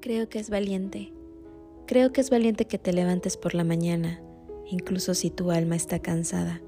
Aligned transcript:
Creo 0.00 0.28
que 0.28 0.38
es 0.38 0.48
valiente. 0.48 1.12
Creo 1.86 2.12
que 2.12 2.20
es 2.20 2.30
valiente 2.30 2.66
que 2.66 2.78
te 2.78 2.92
levantes 2.92 3.36
por 3.36 3.56
la 3.56 3.64
mañana, 3.64 4.22
incluso 4.70 5.12
si 5.12 5.28
tu 5.28 5.50
alma 5.50 5.74
está 5.74 5.98
cansada 5.98 6.62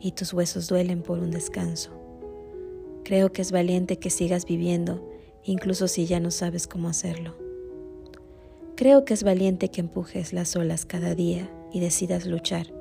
y 0.00 0.12
tus 0.12 0.32
huesos 0.32 0.66
duelen 0.66 1.02
por 1.02 1.18
un 1.18 1.30
descanso. 1.30 1.90
Creo 3.04 3.32
que 3.32 3.42
es 3.42 3.52
valiente 3.52 3.98
que 3.98 4.08
sigas 4.08 4.46
viviendo, 4.46 5.06
incluso 5.44 5.88
si 5.88 6.06
ya 6.06 6.20
no 6.20 6.30
sabes 6.30 6.66
cómo 6.66 6.88
hacerlo. 6.88 7.36
Creo 8.76 9.04
que 9.04 9.12
es 9.12 9.24
valiente 9.24 9.68
que 9.68 9.82
empujes 9.82 10.32
las 10.32 10.56
olas 10.56 10.86
cada 10.86 11.14
día 11.14 11.50
y 11.74 11.80
decidas 11.80 12.24
luchar. 12.24 12.72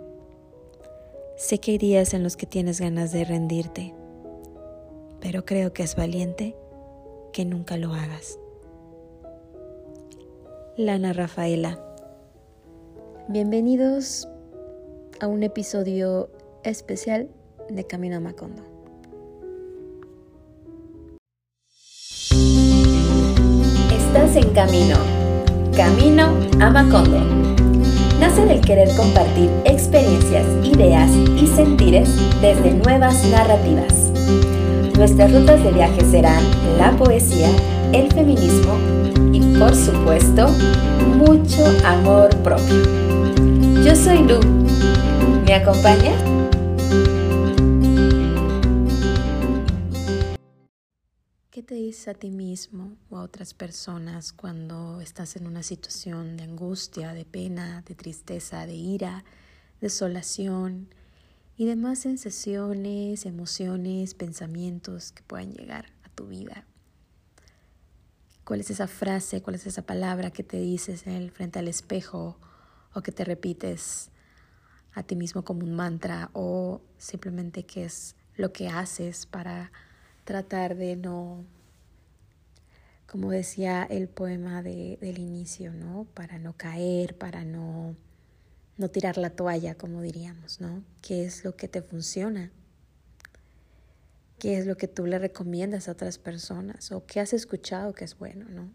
Sé 1.35 1.57
que 1.59 1.71
hay 1.71 1.77
días 1.77 2.13
en 2.13 2.23
los 2.23 2.37
que 2.37 2.45
tienes 2.45 2.79
ganas 2.79 3.11
de 3.11 3.25
rendirte, 3.25 3.93
pero 5.19 5.43
creo 5.43 5.73
que 5.73 5.83
es 5.83 5.97
valiente 5.97 6.55
que 7.33 7.43
nunca 7.43 7.75
lo 7.75 7.93
hagas. 7.93 8.38
Lana 10.79 11.11
Rafaela. 11.11 11.77
Bienvenidos 13.27 14.29
a 15.19 15.27
un 15.27 15.43
episodio 15.43 16.29
especial 16.63 17.27
de 17.69 17.85
Camino 17.85 18.15
a 18.15 18.19
Macondo. 18.21 18.63
Estás 23.91 24.37
en 24.37 24.53
camino. 24.53 24.95
Camino 25.75 26.29
a 26.61 26.69
Macondo. 26.69 27.25
Nace 28.21 28.45
del 28.45 28.61
querer 28.61 28.87
compartir 28.95 29.49
experiencias, 29.65 30.45
ideas 30.63 31.11
y 31.11 31.45
sentires 31.45 32.09
desde 32.39 32.71
nuevas 32.71 33.29
narrativas. 33.29 34.13
Nuestras 34.97 35.33
rutas 35.33 35.61
de 35.61 35.73
viaje 35.73 36.05
serán 36.05 36.41
la 36.77 36.95
poesía, 36.95 37.49
el 37.93 38.11
feminismo 38.13 38.77
y 39.33 39.41
por 39.57 39.75
supuesto 39.75 40.47
mucho 41.17 41.65
amor 41.83 42.29
propio. 42.43 42.83
Yo 43.83 43.95
soy 43.95 44.19
Lu. 44.19 44.39
¿Me 45.45 45.55
acompañas? 45.55 46.21
¿Qué 51.49 51.63
te 51.63 51.73
dices 51.75 52.07
a 52.07 52.13
ti 52.13 52.29
mismo 52.29 52.95
o 53.09 53.17
a 53.17 53.23
otras 53.23 53.55
personas 53.55 54.33
cuando 54.33 55.01
estás 55.01 55.35
en 55.35 55.47
una 55.47 55.63
situación 55.63 56.37
de 56.37 56.43
angustia, 56.43 57.13
de 57.13 57.25
pena, 57.25 57.83
de 57.87 57.95
tristeza, 57.95 58.67
de 58.67 58.75
ira, 58.75 59.23
desolación 59.81 60.89
y 61.57 61.65
demás 61.65 61.99
sensaciones, 61.99 63.25
emociones, 63.25 64.13
pensamientos 64.13 65.11
que 65.11 65.23
puedan 65.23 65.53
llegar 65.53 65.87
a 66.03 66.09
tu 66.09 66.27
vida? 66.27 66.68
¿Cuál 68.49 68.61
es 68.61 68.71
esa 68.71 68.87
frase, 68.87 69.43
cuál 69.43 69.57
es 69.57 69.67
esa 69.67 69.83
palabra 69.83 70.31
que 70.31 70.41
te 70.41 70.57
dices 70.57 71.05
en 71.05 71.29
frente 71.29 71.59
al 71.59 71.67
espejo 71.67 72.35
o 72.95 73.01
que 73.03 73.11
te 73.11 73.23
repites 73.23 74.09
a 74.95 75.03
ti 75.03 75.15
mismo 75.15 75.43
como 75.43 75.63
un 75.63 75.75
mantra 75.75 76.31
o 76.33 76.81
simplemente 76.97 77.61
qué 77.61 77.85
es 77.85 78.15
lo 78.37 78.51
que 78.51 78.67
haces 78.67 79.27
para 79.27 79.71
tratar 80.23 80.75
de 80.77 80.95
no, 80.95 81.45
como 83.05 83.29
decía 83.29 83.83
el 83.83 84.07
poema 84.07 84.63
de, 84.63 84.97
del 84.99 85.19
inicio, 85.19 85.71
¿no? 85.71 86.07
Para 86.15 86.39
no 86.39 86.57
caer, 86.57 87.15
para 87.19 87.45
no, 87.45 87.95
no 88.77 88.89
tirar 88.89 89.19
la 89.19 89.29
toalla, 89.29 89.75
como 89.75 90.01
diríamos, 90.01 90.59
¿no? 90.59 90.83
¿Qué 91.03 91.23
es 91.23 91.43
lo 91.43 91.55
que 91.55 91.67
te 91.67 91.83
funciona? 91.83 92.49
Qué 94.39 94.57
es 94.57 94.65
lo 94.65 94.77
que 94.77 94.87
tú 94.87 95.05
le 95.05 95.19
recomiendas 95.19 95.87
a 95.87 95.91
otras 95.91 96.17
personas 96.17 96.91
o 96.91 97.05
qué 97.05 97.19
has 97.19 97.33
escuchado 97.33 97.93
que 97.93 98.05
es 98.05 98.17
bueno, 98.17 98.45
¿no? 98.49 98.71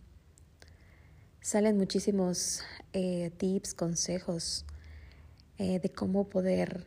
Salen 1.40 1.76
muchísimos 1.76 2.62
eh, 2.92 3.30
tips, 3.36 3.74
consejos 3.74 4.64
eh, 5.58 5.78
de 5.80 5.90
cómo 5.90 6.28
poder 6.28 6.86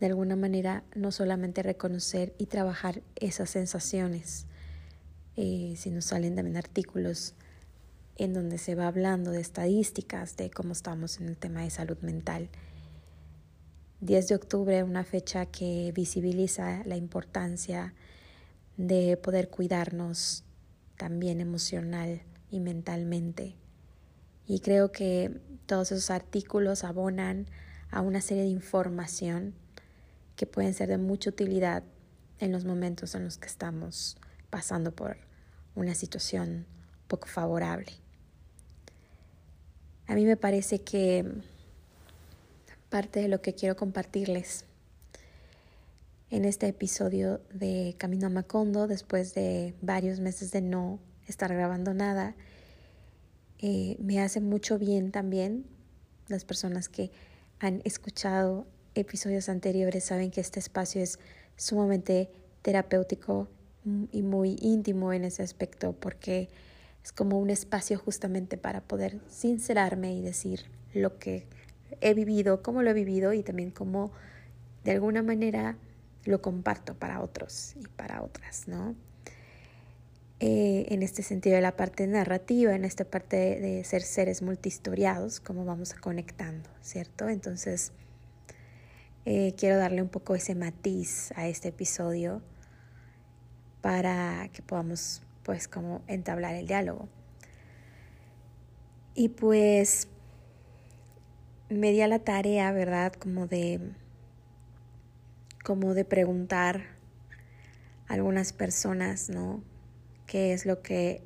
de 0.00 0.06
alguna 0.06 0.36
manera 0.36 0.82
no 0.96 1.12
solamente 1.12 1.62
reconocer 1.62 2.34
y 2.36 2.46
trabajar 2.46 3.02
esas 3.14 3.50
sensaciones, 3.50 4.46
eh, 5.36 5.74
sino 5.76 6.02
salen 6.02 6.34
también 6.34 6.56
artículos 6.56 7.34
en 8.16 8.34
donde 8.34 8.58
se 8.58 8.74
va 8.74 8.88
hablando 8.88 9.30
de 9.30 9.40
estadísticas, 9.40 10.36
de 10.36 10.50
cómo 10.50 10.72
estamos 10.72 11.20
en 11.20 11.28
el 11.28 11.36
tema 11.36 11.62
de 11.62 11.70
salud 11.70 11.98
mental 12.00 12.48
10 14.02 14.26
de 14.26 14.34
octubre, 14.34 14.82
una 14.82 15.04
fecha 15.04 15.46
que 15.46 15.92
visibiliza 15.94 16.82
la 16.86 16.96
importancia 16.96 17.94
de 18.76 19.16
poder 19.16 19.48
cuidarnos 19.48 20.42
también 20.96 21.40
emocional 21.40 22.20
y 22.50 22.58
mentalmente. 22.58 23.54
Y 24.44 24.58
creo 24.58 24.90
que 24.90 25.40
todos 25.66 25.92
esos 25.92 26.10
artículos 26.10 26.82
abonan 26.82 27.46
a 27.92 28.00
una 28.00 28.20
serie 28.20 28.42
de 28.42 28.48
información 28.48 29.54
que 30.34 30.46
pueden 30.46 30.74
ser 30.74 30.88
de 30.88 30.98
mucha 30.98 31.30
utilidad 31.30 31.84
en 32.40 32.50
los 32.50 32.64
momentos 32.64 33.14
en 33.14 33.22
los 33.22 33.38
que 33.38 33.46
estamos 33.46 34.16
pasando 34.50 34.90
por 34.90 35.16
una 35.76 35.94
situación 35.94 36.66
poco 37.06 37.28
favorable. 37.28 37.92
A 40.08 40.16
mí 40.16 40.24
me 40.24 40.36
parece 40.36 40.80
que 40.80 41.24
parte 42.92 43.20
de 43.20 43.28
lo 43.28 43.40
que 43.40 43.54
quiero 43.54 43.74
compartirles 43.74 44.66
en 46.28 46.44
este 46.44 46.68
episodio 46.68 47.40
de 47.50 47.94
Camino 47.96 48.26
a 48.26 48.28
Macondo, 48.28 48.86
después 48.86 49.32
de 49.32 49.72
varios 49.80 50.20
meses 50.20 50.50
de 50.50 50.60
no 50.60 50.98
estar 51.26 51.54
grabando 51.54 51.94
nada. 51.94 52.36
Eh, 53.60 53.96
me 53.98 54.20
hace 54.20 54.42
mucho 54.42 54.78
bien 54.78 55.10
también. 55.10 55.64
Las 56.28 56.44
personas 56.44 56.90
que 56.90 57.10
han 57.60 57.80
escuchado 57.84 58.66
episodios 58.94 59.48
anteriores 59.48 60.04
saben 60.04 60.30
que 60.30 60.42
este 60.42 60.60
espacio 60.60 61.00
es 61.00 61.18
sumamente 61.56 62.30
terapéutico 62.60 63.48
y 64.12 64.20
muy 64.20 64.58
íntimo 64.60 65.14
en 65.14 65.24
ese 65.24 65.42
aspecto 65.42 65.94
porque 65.94 66.50
es 67.02 67.10
como 67.10 67.40
un 67.40 67.48
espacio 67.48 67.98
justamente 67.98 68.58
para 68.58 68.82
poder 68.82 69.18
sincerarme 69.30 70.12
y 70.12 70.20
decir 70.20 70.66
lo 70.92 71.18
que 71.18 71.46
he 72.00 72.14
vivido, 72.14 72.62
cómo 72.62 72.82
lo 72.82 72.90
he 72.90 72.94
vivido 72.94 73.32
y 73.32 73.42
también 73.42 73.70
cómo 73.70 74.12
de 74.84 74.92
alguna 74.92 75.22
manera 75.22 75.76
lo 76.24 76.40
comparto 76.40 76.94
para 76.94 77.20
otros 77.20 77.74
y 77.76 77.86
para 77.88 78.22
otras, 78.22 78.68
¿no? 78.68 78.94
Eh, 80.40 80.86
en 80.92 81.04
este 81.04 81.22
sentido 81.22 81.54
de 81.54 81.62
la 81.62 81.76
parte 81.76 82.04
narrativa, 82.06 82.74
en 82.74 82.84
esta 82.84 83.04
parte 83.04 83.36
de, 83.36 83.84
ser 83.84 84.02
seres 84.02 84.42
multihistoriados, 84.42 85.38
cómo 85.38 85.64
vamos 85.64 85.94
conectando, 85.94 86.68
¿cierto? 86.80 87.28
Entonces, 87.28 87.92
eh, 89.24 89.54
quiero 89.56 89.76
darle 89.76 90.02
un 90.02 90.08
poco 90.08 90.34
ese 90.34 90.56
matiz 90.56 91.30
a 91.36 91.46
este 91.46 91.68
episodio 91.68 92.42
para 93.82 94.48
que 94.52 94.62
podamos, 94.62 95.22
pues, 95.44 95.68
como 95.68 96.02
entablar 96.08 96.56
el 96.56 96.66
diálogo. 96.66 97.08
Y 99.14 99.28
pues 99.28 100.08
me 101.78 101.92
di 101.92 102.06
la 102.06 102.18
tarea, 102.18 102.72
¿verdad? 102.72 103.12
Como 103.12 103.46
de, 103.46 103.80
como 105.64 105.94
de 105.94 106.04
preguntar 106.04 106.82
a 108.08 108.14
algunas 108.14 108.52
personas, 108.52 109.28
¿no? 109.28 109.62
¿Qué 110.26 110.52
es 110.52 110.66
lo 110.66 110.82
que 110.82 111.22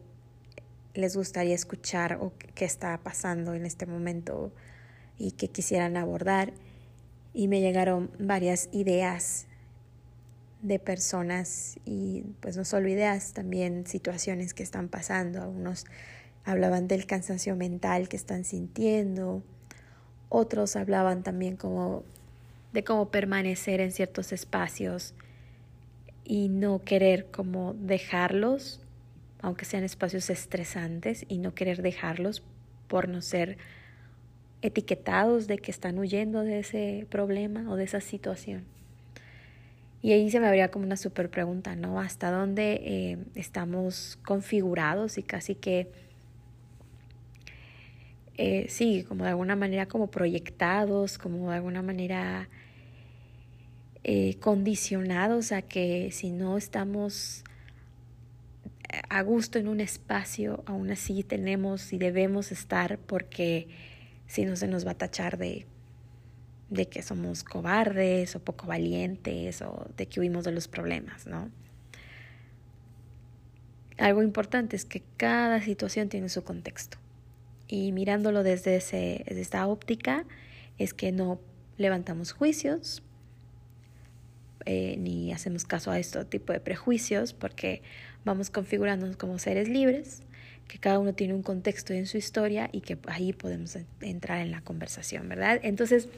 les 0.95 1.17
gustaría 1.17 1.55
escuchar 1.55 2.19
o 2.21 2.33
qué 2.55 2.65
está 2.65 2.99
pasando 3.03 3.55
en 3.55 3.67
este 3.67 3.87
momento 3.87 4.53
y 5.19 5.33
que 5.33 5.49
quisieran 5.49 5.97
abordar? 5.97 6.53
Y 7.33 7.49
me 7.49 7.61
llegaron 7.61 8.11
varias 8.19 8.69
ideas 8.73 9.47
de 10.63 10.79
personas 10.79 11.79
y 11.85 12.23
pues 12.41 12.57
no 12.57 12.65
solo 12.65 12.89
ideas, 12.89 13.33
también 13.33 13.87
situaciones 13.87 14.55
que 14.55 14.63
están 14.63 14.89
pasando. 14.89 15.43
Algunos 15.43 15.85
hablaban 16.45 16.89
del 16.89 17.07
cansancio 17.07 17.57
mental 17.57 18.09
que 18.09 18.17
están 18.17 18.45
sintiendo, 18.45 19.43
otros 20.29 20.77
hablaban 20.77 21.23
también 21.23 21.57
como 21.57 22.03
de 22.73 22.85
cómo 22.85 23.09
permanecer 23.09 23.81
en 23.81 23.93
ciertos 23.93 24.33
espacios 24.33 25.15
y 26.25 26.49
no 26.49 26.83
querer 26.85 27.27
como 27.27 27.75
dejarlos, 27.75 28.81
aunque 29.41 29.65
sean 29.65 29.85
espacios 29.85 30.29
estresantes, 30.29 31.25
y 31.29 31.39
no 31.39 31.55
querer 31.55 31.83
dejarlos 31.83 32.43
por 32.89 33.09
no 33.09 33.23
ser 33.23 33.59
etiquetados 34.63 35.47
de 35.47 35.59
que 35.59 35.71
están 35.71 35.99
huyendo 35.99 36.43
de 36.43 36.59
ese 36.59 37.07
problema 37.11 37.71
o 37.71 37.77
de 37.77 37.85
esa 37.85 38.01
situación. 38.01 38.65
Y 40.03 40.13
ahí 40.13 40.31
se 40.31 40.41
me 40.41 40.47
habría 40.47 40.71
como 40.71 40.85
una 40.85 40.97
super 40.97 41.31
pregunta, 41.31 41.75
¿no? 41.77 42.01
¿Hasta 42.01 42.31
dónde 42.31 42.81
eh, 42.85 43.19
estamos 43.35 44.19
configurados 44.25 45.19
y 45.19 45.23
casi 45.23 45.55
que 45.55 45.89
eh, 48.39 48.67
sí, 48.69 49.05
como 49.09 49.25
de 49.25 49.31
alguna 49.31 49.57
manera 49.57 49.87
como 49.87 50.11
proyectados, 50.11 51.17
como 51.17 51.51
de 51.51 51.57
alguna 51.57 51.83
manera 51.83 52.49
eh, 54.05 54.37
condicionados 54.41 55.53
a 55.53 55.63
que 55.63 56.11
si 56.13 56.31
no 56.31 56.59
estamos 56.59 57.45
a 59.09 59.23
gusto 59.23 59.59
en 59.59 59.69
un 59.69 59.81
espacio, 59.81 60.63
aún 60.67 60.91
así 60.91 61.23
tenemos 61.23 61.93
y 61.93 61.99
debemos 61.99 62.53
estar 62.53 62.99
porque 62.99 63.69
si 64.27 64.45
no 64.45 64.55
se 64.57 64.69
nos 64.69 64.87
va 64.87 64.93
a 64.93 64.99
tachar 64.99 65.39
de, 65.39 65.67
de 66.69 66.89
que 66.89 67.03
somos 67.03 67.43
cobardes 67.43 68.37
o 68.37 68.41
poco 68.41 68.67
valientes 68.67 69.63
o 69.63 69.89
de 69.97 70.07
que 70.07 70.21
huimos 70.21 70.45
de 70.45 70.53
los 70.53 70.69
problemas, 70.69 71.27
¿no? 71.27 71.51
Algo 73.99 74.23
importante 74.23 74.77
es 74.77 74.85
que 74.85 75.03
cada 75.17 75.61
situación 75.63 76.11
tiene 76.11 76.29
su 76.29 76.45
contexto 76.45 76.99
y 77.69 77.93
mirándolo 77.93 78.43
desde, 78.43 78.77
ese, 78.77 79.25
desde 79.27 79.41
esta 79.41 79.67
óptica 79.67 80.25
es 80.79 80.95
que 80.95 81.13
no 81.13 81.41
levantamos 81.79 82.33
juicios, 82.33 83.03
eh, 84.65 84.97
ni 84.99 85.33
hacemos 85.33 85.65
caso 85.65 85.91
a 85.91 85.99
este 85.99 86.25
tipo 86.25 86.53
de 86.53 86.61
prejuicios 86.61 87.33
porque 87.33 87.83
vamos 88.25 88.51
configurándonos 88.51 89.17
como 89.17 89.39
seres 89.39 89.69
libres, 89.69 90.23
que 90.67 90.79
cada 90.79 90.99
uno 90.99 91.15
tiene 91.15 91.35
un 91.35 91.43
contexto 91.43 91.93
en 91.93 92.07
su 92.07 92.17
historia 92.17 92.69
y 92.73 92.81
que 92.81 92.99
ahí 93.07 93.33
podemos 93.33 93.79
entrar 94.01 94.41
en 94.41 94.51
la 94.51 94.63
conversación, 94.63 95.29
¿verdad? 95.29 95.61
Entonces, 95.63 96.09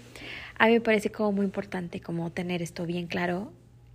a 0.59 0.67
mí 0.67 0.73
me 0.73 0.81
parece 0.81 1.11
como 1.11 1.33
muy 1.33 1.45
importante 1.45 2.01
como 2.01 2.31
tener 2.31 2.63
esto 2.63 2.87
bien 2.87 3.07
claro 3.07 3.53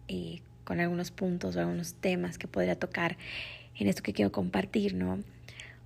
y 0.08 0.44
con 0.64 0.80
algunos 0.80 1.10
puntos 1.12 1.56
o 1.56 1.60
algunos 1.60 1.96
temas 1.96 2.38
que 2.38 2.48
podría 2.48 2.76
tocar 2.76 3.18
en 3.76 3.88
esto 3.88 4.04
que 4.04 4.14
quiero 4.14 4.32
compartir, 4.32 4.94
¿no? 4.94 5.20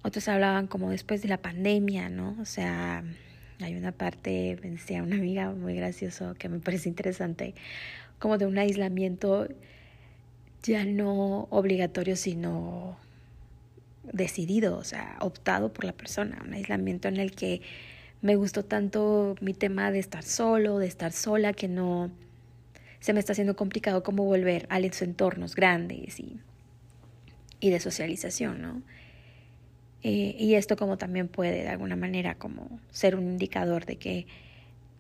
Otros 0.03 0.27
hablaban 0.27 0.67
como 0.67 0.89
después 0.91 1.21
de 1.21 1.27
la 1.27 1.38
pandemia, 1.38 2.09
¿no? 2.09 2.35
O 2.39 2.45
sea, 2.45 3.03
hay 3.59 3.75
una 3.75 3.91
parte, 3.91 4.57
me 4.61 4.71
decía 4.71 5.03
una 5.03 5.15
amiga 5.15 5.51
muy 5.51 5.75
gracioso 5.75 6.35
que 6.38 6.49
me 6.49 6.59
parece 6.59 6.89
interesante, 6.89 7.55
como 8.19 8.38
de 8.38 8.45
un 8.45 8.57
aislamiento 8.57 9.47
ya 10.63 10.85
no 10.85 11.47
obligatorio, 11.49 12.15
sino 12.15 12.97
decidido, 14.03 14.77
o 14.77 14.83
sea, 14.83 15.17
optado 15.19 15.73
por 15.73 15.85
la 15.85 15.94
persona, 15.94 16.41
un 16.45 16.53
aislamiento 16.53 17.07
en 17.07 17.17
el 17.17 17.31
que 17.31 17.61
me 18.21 18.35
gustó 18.35 18.63
tanto 18.63 19.35
mi 19.41 19.53
tema 19.53 19.91
de 19.91 19.99
estar 19.99 20.23
solo, 20.23 20.79
de 20.79 20.88
estar 20.88 21.11
sola, 21.11 21.53
que 21.53 21.67
no 21.67 22.11
se 22.99 23.13
me 23.13 23.19
está 23.19 23.33
haciendo 23.33 23.55
complicado 23.55 24.03
como 24.03 24.23
volver 24.23 24.65
a 24.69 24.79
los 24.79 25.01
entornos 25.01 25.55
grandes 25.55 26.19
y, 26.19 26.39
y 27.59 27.69
de 27.69 27.79
socialización, 27.79 28.61
¿no? 28.61 28.81
Eh, 30.09 30.38
y 30.39 30.56
esto 30.56 30.77
como 30.77 30.98
también 30.98 31.27
puede 31.27 31.63
de 31.63 31.68
alguna 31.68 31.98
manera 31.98 32.36
como 32.36 32.80
ser 32.92 33.18
un 33.18 33.24
indicador 33.24 33.86
de 33.86 33.98
que 33.98 34.25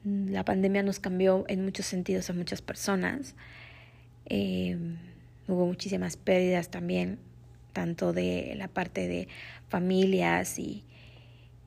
mm, 0.03 0.31
la 0.31 0.43
pandemia 0.43 0.83
nos 0.83 0.99
cambió 0.99 1.45
en 1.47 1.63
muchos 1.63 1.85
sentidos 1.85 2.29
a 2.29 2.33
muchas 2.33 2.61
personas. 2.61 3.33
Eh, 4.25 4.77
hubo 5.47 5.65
muchísimas 5.65 6.17
pérdidas 6.17 6.69
también, 6.69 7.19
tanto 7.71 8.11
de 8.11 8.53
la 8.57 8.67
parte 8.67 9.07
de 9.07 9.29
familias 9.69 10.59
y, 10.59 10.83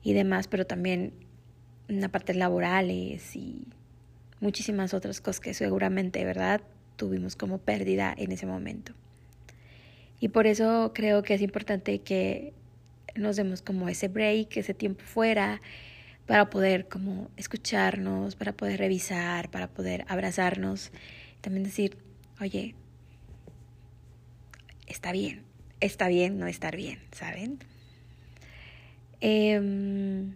y 0.03 0.13
demás, 0.13 0.47
pero 0.47 0.67
también 0.67 1.11
en 1.87 1.99
la 1.99 2.09
parte 2.09 2.35
laborales 2.35 3.35
y 3.35 3.67
muchísimas 4.39 4.93
otras 4.93 5.19
cosas 5.19 5.39
que 5.39 5.55
seguramente, 5.55 6.23
¿verdad? 6.25 6.61
Tuvimos 6.95 7.35
como 7.35 7.57
pérdida 7.57 8.13
en 8.15 8.33
ese 8.33 8.45
momento. 8.45 8.93
Y 10.19 10.27
por 10.27 10.45
eso 10.45 10.91
creo 10.93 11.23
que 11.23 11.33
es 11.33 11.41
importante 11.41 12.01
que 12.01 12.53
nos 13.15 13.35
demos 13.35 13.61
como 13.61 13.89
ese 13.89 14.07
break, 14.07 14.57
ese 14.57 14.73
tiempo 14.73 15.03
fuera, 15.03 15.61
para 16.25 16.49
poder 16.49 16.87
como 16.87 17.29
escucharnos, 17.37 18.35
para 18.35 18.53
poder 18.53 18.79
revisar, 18.79 19.49
para 19.49 19.67
poder 19.67 20.05
abrazarnos, 20.07 20.91
también 21.41 21.63
decir, 21.63 21.97
oye, 22.39 22.75
está 24.87 25.11
bien, 25.11 25.43
está 25.79 26.07
bien 26.07 26.37
no 26.39 26.47
estar 26.47 26.75
bien, 26.75 26.99
¿saben? 27.11 27.59
Em, 29.19 30.33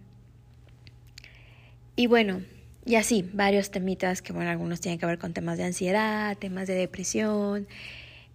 y 1.96 2.08
bueno, 2.08 2.42
y 2.86 2.96
así, 2.96 3.28
varios 3.34 3.72
temitas 3.72 4.22
que, 4.22 4.34
bueno, 4.34 4.50
algunos 4.50 4.82
tienen 4.82 5.00
que 5.00 5.06
ver 5.06 5.18
con 5.18 5.34
temas 5.34 5.58
de 5.58 5.64
ansiedad, 5.64 6.38
temas 6.38 6.68
de 6.68 6.76
depresión, 6.76 7.68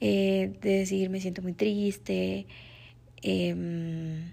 eh, 0.01 0.53
de 0.63 0.79
decir 0.79 1.11
me 1.11 1.21
siento 1.21 1.43
muy 1.43 1.53
triste, 1.53 2.47
Em, 3.23 4.33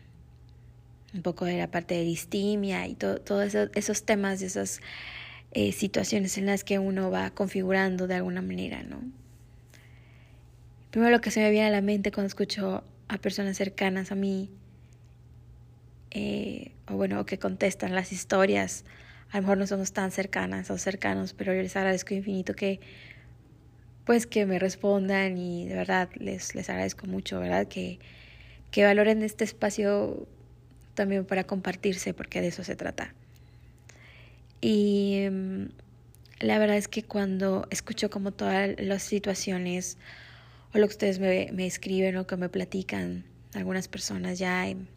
un 1.13 1.21
poco 1.21 1.45
de 1.45 1.57
la 1.57 1.71
parte 1.71 1.95
de 1.95 2.03
distimia 2.03 2.87
y 2.87 2.95
todos 2.95 3.55
esos 3.55 4.03
temas, 4.03 4.41
esas 4.41 4.81
eh, 5.51 5.71
situaciones 5.71 6.37
en 6.37 6.45
las 6.45 6.63
que 6.63 6.79
uno 6.79 7.09
va 7.09 7.31
configurando 7.31 8.07
de 8.07 8.15
alguna 8.15 8.41
manera, 8.41 8.83
¿no? 8.83 9.01
Primero 10.91 11.11
lo 11.11 11.21
que 11.21 11.31
se 11.31 11.39
me 11.39 11.49
viene 11.49 11.67
a 11.67 11.71
la 11.71 11.81
mente 11.81 12.11
cuando 12.11 12.27
escucho 12.27 12.83
a 13.07 13.17
personas 13.17 13.57
cercanas 13.57 14.11
a 14.11 14.15
mí, 14.15 14.49
eh, 16.11 16.71
o 16.87 16.95
bueno, 16.95 17.25
que 17.25 17.39
contestan 17.39 17.93
las 17.95 18.11
historias, 18.11 18.85
a 19.31 19.37
lo 19.37 19.43
mejor 19.43 19.57
no 19.57 19.67
somos 19.67 19.91
tan 19.93 20.11
cercanas 20.11 20.69
o 20.71 20.77
cercanos, 20.77 21.33
pero 21.33 21.53
yo 21.53 21.61
les 21.61 21.75
agradezco 21.75 22.13
infinito 22.13 22.53
que 22.53 22.79
pues 24.05 24.25
que 24.25 24.45
me 24.45 24.57
respondan 24.57 25.37
y 25.37 25.67
de 25.67 25.75
verdad 25.75 26.09
les, 26.15 26.55
les 26.55 26.69
agradezco 26.69 27.07
mucho, 27.07 27.39
¿verdad? 27.41 27.67
Que, 27.67 27.99
que 28.71 28.83
valoren 28.83 29.23
este 29.23 29.43
espacio 29.43 30.27
también 30.93 31.25
para 31.25 31.45
compartirse, 31.45 32.13
porque 32.13 32.41
de 32.41 32.47
eso 32.47 32.63
se 32.63 32.75
trata. 32.75 33.13
Y 34.61 35.19
em, 35.23 35.69
la 36.39 36.59
verdad 36.59 36.77
es 36.77 36.87
que 36.87 37.03
cuando 37.03 37.67
escucho 37.69 38.09
como 38.09 38.31
todas 38.31 38.79
las 38.79 39.03
situaciones 39.03 39.97
o 40.73 40.79
lo 40.79 40.87
que 40.87 40.91
ustedes 40.91 41.19
me, 41.19 41.49
me 41.53 41.65
escriben 41.65 42.17
o 42.17 42.27
que 42.27 42.37
me 42.37 42.49
platican 42.49 43.23
algunas 43.53 43.87
personas 43.87 44.39
ya 44.39 44.67
en, 44.67 44.87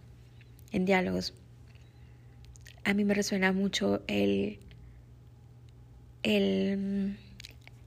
en 0.73 0.85
diálogos, 0.85 1.35
a 2.85 2.95
mí 2.95 3.05
me 3.05 3.15
resuena 3.15 3.53
mucho 3.53 4.03
el, 4.07 4.59
el, 6.23 7.17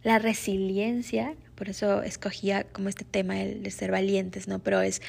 la 0.04 0.20
resiliencia, 0.20 1.36
por 1.56 1.70
eso 1.70 2.04
escogía 2.04 2.64
como 2.64 2.90
este 2.90 3.06
tema 3.06 3.42
el 3.42 3.64
de 3.64 3.72
ser 3.72 3.92
valientes, 3.92 4.48
¿no? 4.48 4.60
Pero 4.60 4.82
es 4.82 5.02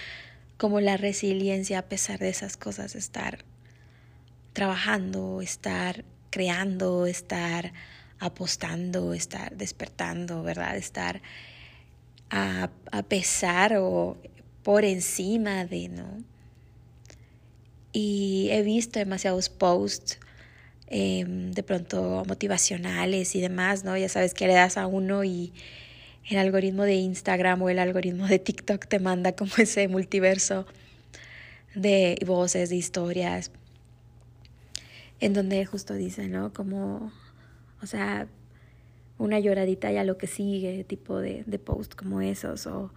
como 0.56 0.80
la 0.80 0.96
resiliencia 0.96 1.80
a 1.80 1.82
pesar 1.82 2.18
de 2.18 2.28
esas 2.28 2.56
cosas, 2.56 2.94
estar 2.94 3.44
trabajando, 4.52 5.40
estar 5.40 6.04
creando, 6.30 7.06
estar 7.06 7.72
apostando, 8.18 9.14
estar 9.14 9.56
despertando, 9.56 10.42
¿verdad? 10.42 10.76
Estar 10.76 11.20
a, 12.30 12.70
pesar 13.08 13.76
o 13.78 14.16
por 14.62 14.84
encima 14.84 15.64
de, 15.64 15.88
¿no? 15.88 16.24
Y 17.92 18.48
he 18.50 18.62
visto 18.62 18.98
demasiados 18.98 19.48
posts 19.48 20.18
em, 20.88 21.52
de 21.52 21.62
pronto 21.62 22.24
motivacionales 22.26 23.36
y 23.36 23.40
demás, 23.40 23.84
¿no? 23.84 23.96
Ya 23.96 24.08
sabes 24.08 24.34
que 24.34 24.46
le 24.46 24.54
das 24.54 24.76
a 24.76 24.86
uno 24.86 25.22
y 25.24 25.52
el 26.28 26.38
algoritmo 26.38 26.84
de 26.84 26.94
Instagram 26.94 27.60
o 27.62 27.68
el 27.68 27.78
algoritmo 27.78 28.26
de 28.26 28.38
TikTok 28.38 28.86
te 28.86 28.98
manda 28.98 29.32
como 29.32 29.52
ese 29.58 29.88
multiverso 29.88 30.66
de 31.74 32.18
voces, 32.26 32.70
de 32.70 32.76
historias, 32.76 33.50
en 35.20 35.32
donde 35.32 35.64
justo 35.66 35.94
dice, 35.94 36.28
¿no? 36.28 36.52
Como, 36.52 37.12
o 37.82 37.86
sea, 37.86 38.28
una 39.18 39.38
lloradita 39.38 39.90
y 39.92 39.96
a 39.96 40.04
lo 40.04 40.16
que 40.18 40.26
sigue, 40.26 40.84
tipo 40.84 41.18
de, 41.18 41.44
de 41.46 41.58
post 41.58 41.94
como 41.94 42.20
esos, 42.20 42.66
o, 42.66 42.90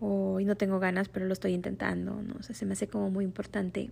o 0.00 0.40
y 0.40 0.44
no 0.44 0.56
tengo 0.56 0.78
ganas, 0.78 1.08
pero 1.08 1.26
lo 1.26 1.32
estoy 1.32 1.54
intentando, 1.54 2.22
¿no? 2.22 2.36
O 2.38 2.42
sea, 2.42 2.54
se 2.54 2.66
me 2.66 2.74
hace 2.74 2.88
como 2.88 3.10
muy 3.10 3.24
importante 3.24 3.90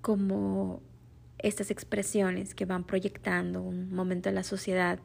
como 0.00 0.80
estas 1.38 1.70
expresiones 1.70 2.54
que 2.54 2.64
van 2.64 2.84
proyectando 2.84 3.62
un 3.62 3.92
momento 3.92 4.28
de 4.28 4.34
la 4.34 4.42
sociedad 4.42 4.98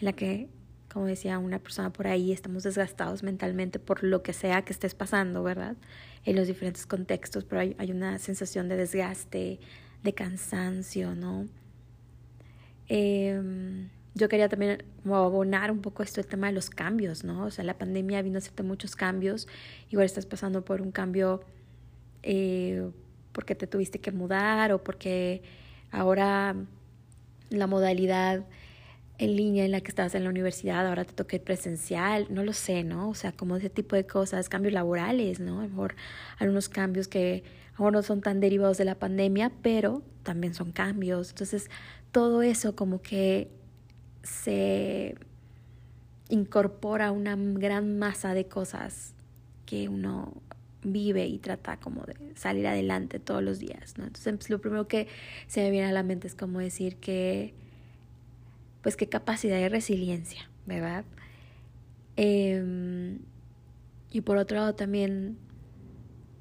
en 0.00 0.04
la 0.04 0.12
que, 0.12 0.48
como 0.92 1.06
decía 1.06 1.38
una 1.38 1.58
persona 1.58 1.92
por 1.92 2.06
ahí, 2.06 2.32
estamos 2.32 2.62
desgastados 2.62 3.22
mentalmente 3.22 3.78
por 3.78 4.02
lo 4.02 4.22
que 4.22 4.32
sea 4.32 4.62
que 4.62 4.72
estés 4.72 4.94
pasando, 4.94 5.42
¿verdad? 5.42 5.76
En 6.24 6.36
los 6.36 6.46
diferentes 6.46 6.86
contextos, 6.86 7.44
pero 7.44 7.60
hay, 7.60 7.76
hay 7.78 7.90
una 7.90 8.18
sensación 8.18 8.68
de 8.68 8.76
desgaste, 8.76 9.60
de 10.02 10.12
cansancio, 10.12 11.14
¿no? 11.14 11.46
Eh, 12.88 13.88
yo 14.14 14.28
quería 14.28 14.48
también 14.48 14.84
abonar 15.04 15.72
un 15.72 15.80
poco 15.80 16.02
esto 16.04 16.20
el 16.20 16.26
tema 16.26 16.46
de 16.46 16.52
los 16.52 16.70
cambios, 16.70 17.24
¿no? 17.24 17.46
O 17.46 17.50
sea, 17.50 17.64
la 17.64 17.76
pandemia 17.76 18.22
vino 18.22 18.36
a 18.36 18.38
hacerte 18.38 18.62
muchos 18.62 18.94
cambios. 18.94 19.48
Igual 19.90 20.06
estás 20.06 20.24
pasando 20.24 20.64
por 20.64 20.80
un 20.80 20.92
cambio 20.92 21.42
eh, 22.22 22.88
porque 23.32 23.56
te 23.56 23.66
tuviste 23.66 23.98
que 23.98 24.12
mudar 24.12 24.72
o 24.72 24.84
porque 24.84 25.42
ahora 25.90 26.54
la 27.50 27.66
modalidad 27.66 28.44
en 29.18 29.36
línea 29.36 29.64
en 29.64 29.70
la 29.70 29.80
que 29.80 29.88
estabas 29.88 30.14
en 30.14 30.24
la 30.24 30.30
universidad, 30.30 30.86
ahora 30.86 31.04
te 31.04 31.12
toca 31.12 31.36
ir 31.36 31.42
presencial, 31.42 32.26
no 32.30 32.42
lo 32.42 32.52
sé, 32.52 32.82
¿no? 32.82 33.10
O 33.10 33.14
sea, 33.14 33.32
como 33.32 33.56
ese 33.56 33.70
tipo 33.70 33.94
de 33.94 34.06
cosas, 34.06 34.48
cambios 34.48 34.74
laborales, 34.74 35.38
¿no? 35.40 35.60
A 35.60 35.64
lo 35.64 35.68
mejor 35.68 35.94
algunos 36.38 36.68
cambios 36.68 37.06
que 37.06 37.44
ahora 37.76 37.92
no 37.92 38.02
son 38.02 38.20
tan 38.20 38.40
derivados 38.40 38.78
de 38.78 38.84
la 38.84 38.96
pandemia, 38.96 39.52
pero 39.62 40.02
también 40.24 40.54
son 40.54 40.72
cambios. 40.72 41.30
Entonces, 41.30 41.70
todo 42.10 42.42
eso 42.42 42.74
como 42.74 43.02
que 43.02 43.48
se 44.22 45.14
incorpora 46.28 47.12
una 47.12 47.36
gran 47.36 47.98
masa 47.98 48.34
de 48.34 48.46
cosas 48.46 49.14
que 49.66 49.88
uno 49.88 50.32
vive 50.82 51.26
y 51.26 51.38
trata 51.38 51.78
como 51.78 52.02
de 52.02 52.14
salir 52.34 52.66
adelante 52.66 53.18
todos 53.18 53.42
los 53.42 53.58
días, 53.58 53.96
¿no? 53.96 54.04
Entonces, 54.04 54.50
lo 54.50 54.60
primero 54.60 54.88
que 54.88 55.06
se 55.46 55.62
me 55.62 55.70
viene 55.70 55.86
a 55.86 55.92
la 55.92 56.02
mente 56.02 56.26
es 56.26 56.34
como 56.34 56.58
decir 56.58 56.96
que, 56.96 57.54
pues, 58.84 58.96
qué 58.96 59.08
capacidad 59.08 59.56
de 59.56 59.70
resiliencia, 59.70 60.48
¿verdad? 60.66 61.06
Em, 62.16 63.18
y 64.10 64.20
por 64.20 64.36
otro 64.36 64.58
lado 64.58 64.74
también, 64.74 65.38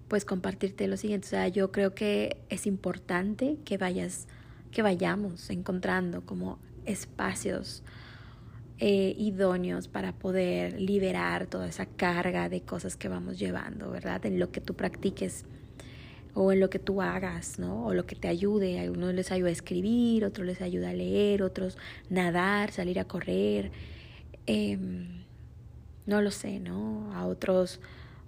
pues, 0.10 0.26
compartirte 0.26 0.88
lo 0.88 0.98
siguiente, 0.98 1.26
o 1.28 1.30
sea, 1.30 1.48
yo 1.48 1.72
creo 1.72 1.96
que 1.96 2.38
es 2.50 2.68
importante 2.68 3.58
que 3.64 3.78
vayas, 3.78 4.28
que 4.72 4.82
vayamos 4.82 5.50
encontrando 5.50 6.26
como 6.26 6.60
espacios 6.86 7.82
eh, 8.78 9.16
idóneos 9.18 9.88
para 9.88 10.12
poder 10.12 10.82
liberar 10.82 11.48
toda 11.48 11.70
esa 11.70 11.86
carga 11.86 12.50
de 12.50 12.62
cosas 12.62 12.98
que 12.98 13.08
vamos 13.08 13.40
llevando, 13.40 13.90
¿verdad? 13.90 14.26
En 14.26 14.38
lo 14.38 14.52
que 14.52 14.60
tú 14.60 14.76
practiques 14.76 15.46
o 16.34 16.52
en 16.52 16.60
lo 16.60 16.70
que 16.70 16.80
tú 16.80 17.02
hagas, 17.02 17.60
¿no? 17.60 17.86
O 17.86 17.94
lo 17.94 18.06
que 18.06 18.16
te 18.16 18.28
ayude. 18.28 18.80
A 18.80 18.84
algunos 18.84 19.14
les 19.14 19.32
ayuda 19.32 19.50
a 19.50 19.52
escribir, 19.52 20.26
otros 20.26 20.48
les 20.48 20.62
ayuda 20.62 20.90
a 20.90 20.94
leer, 20.94 21.44
otros 21.44 21.78
nadar, 22.10 22.72
salir 22.72 23.00
a 23.00 23.06
correr. 23.06 23.72
Em, 24.46 25.24
no 26.06 26.22
lo 26.22 26.32
sé, 26.32 26.60
¿no? 26.60 27.14
A 27.14 27.26
otros 27.28 27.80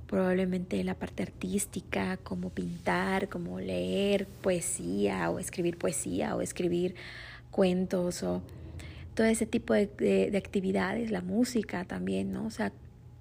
probablemente 0.08 0.84
la 0.84 0.96
parte 0.96 1.24
artística, 1.24 2.18
como 2.18 2.50
pintar, 2.50 3.28
como 3.28 3.60
leer 3.60 4.28
poesía 4.28 5.30
o 5.32 5.40
escribir 5.40 5.78
poesía 5.78 6.36
o 6.36 6.42
escribir 6.42 6.96
cuentos 7.52 8.22
o 8.24 8.42
todo 9.16 9.28
ese 9.28 9.46
tipo 9.46 9.74
de, 9.74 10.32
actividades, 10.38 11.10
la 11.10 11.22
música 11.22 11.86
también, 11.86 12.34
¿no? 12.34 12.46
O 12.46 12.52
sea, 12.52 12.72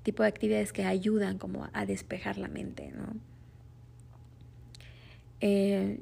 tipo 0.03 0.23
de 0.25 0.29
actividades 0.29 0.73
que 0.73 0.85
ayudan 0.85 1.39
como 1.39 1.69
a 1.73 1.87
despejar 1.87 2.37
la 2.37 2.49
mente, 2.49 2.93
¿no? 2.95 3.34
Eh, 5.41 5.99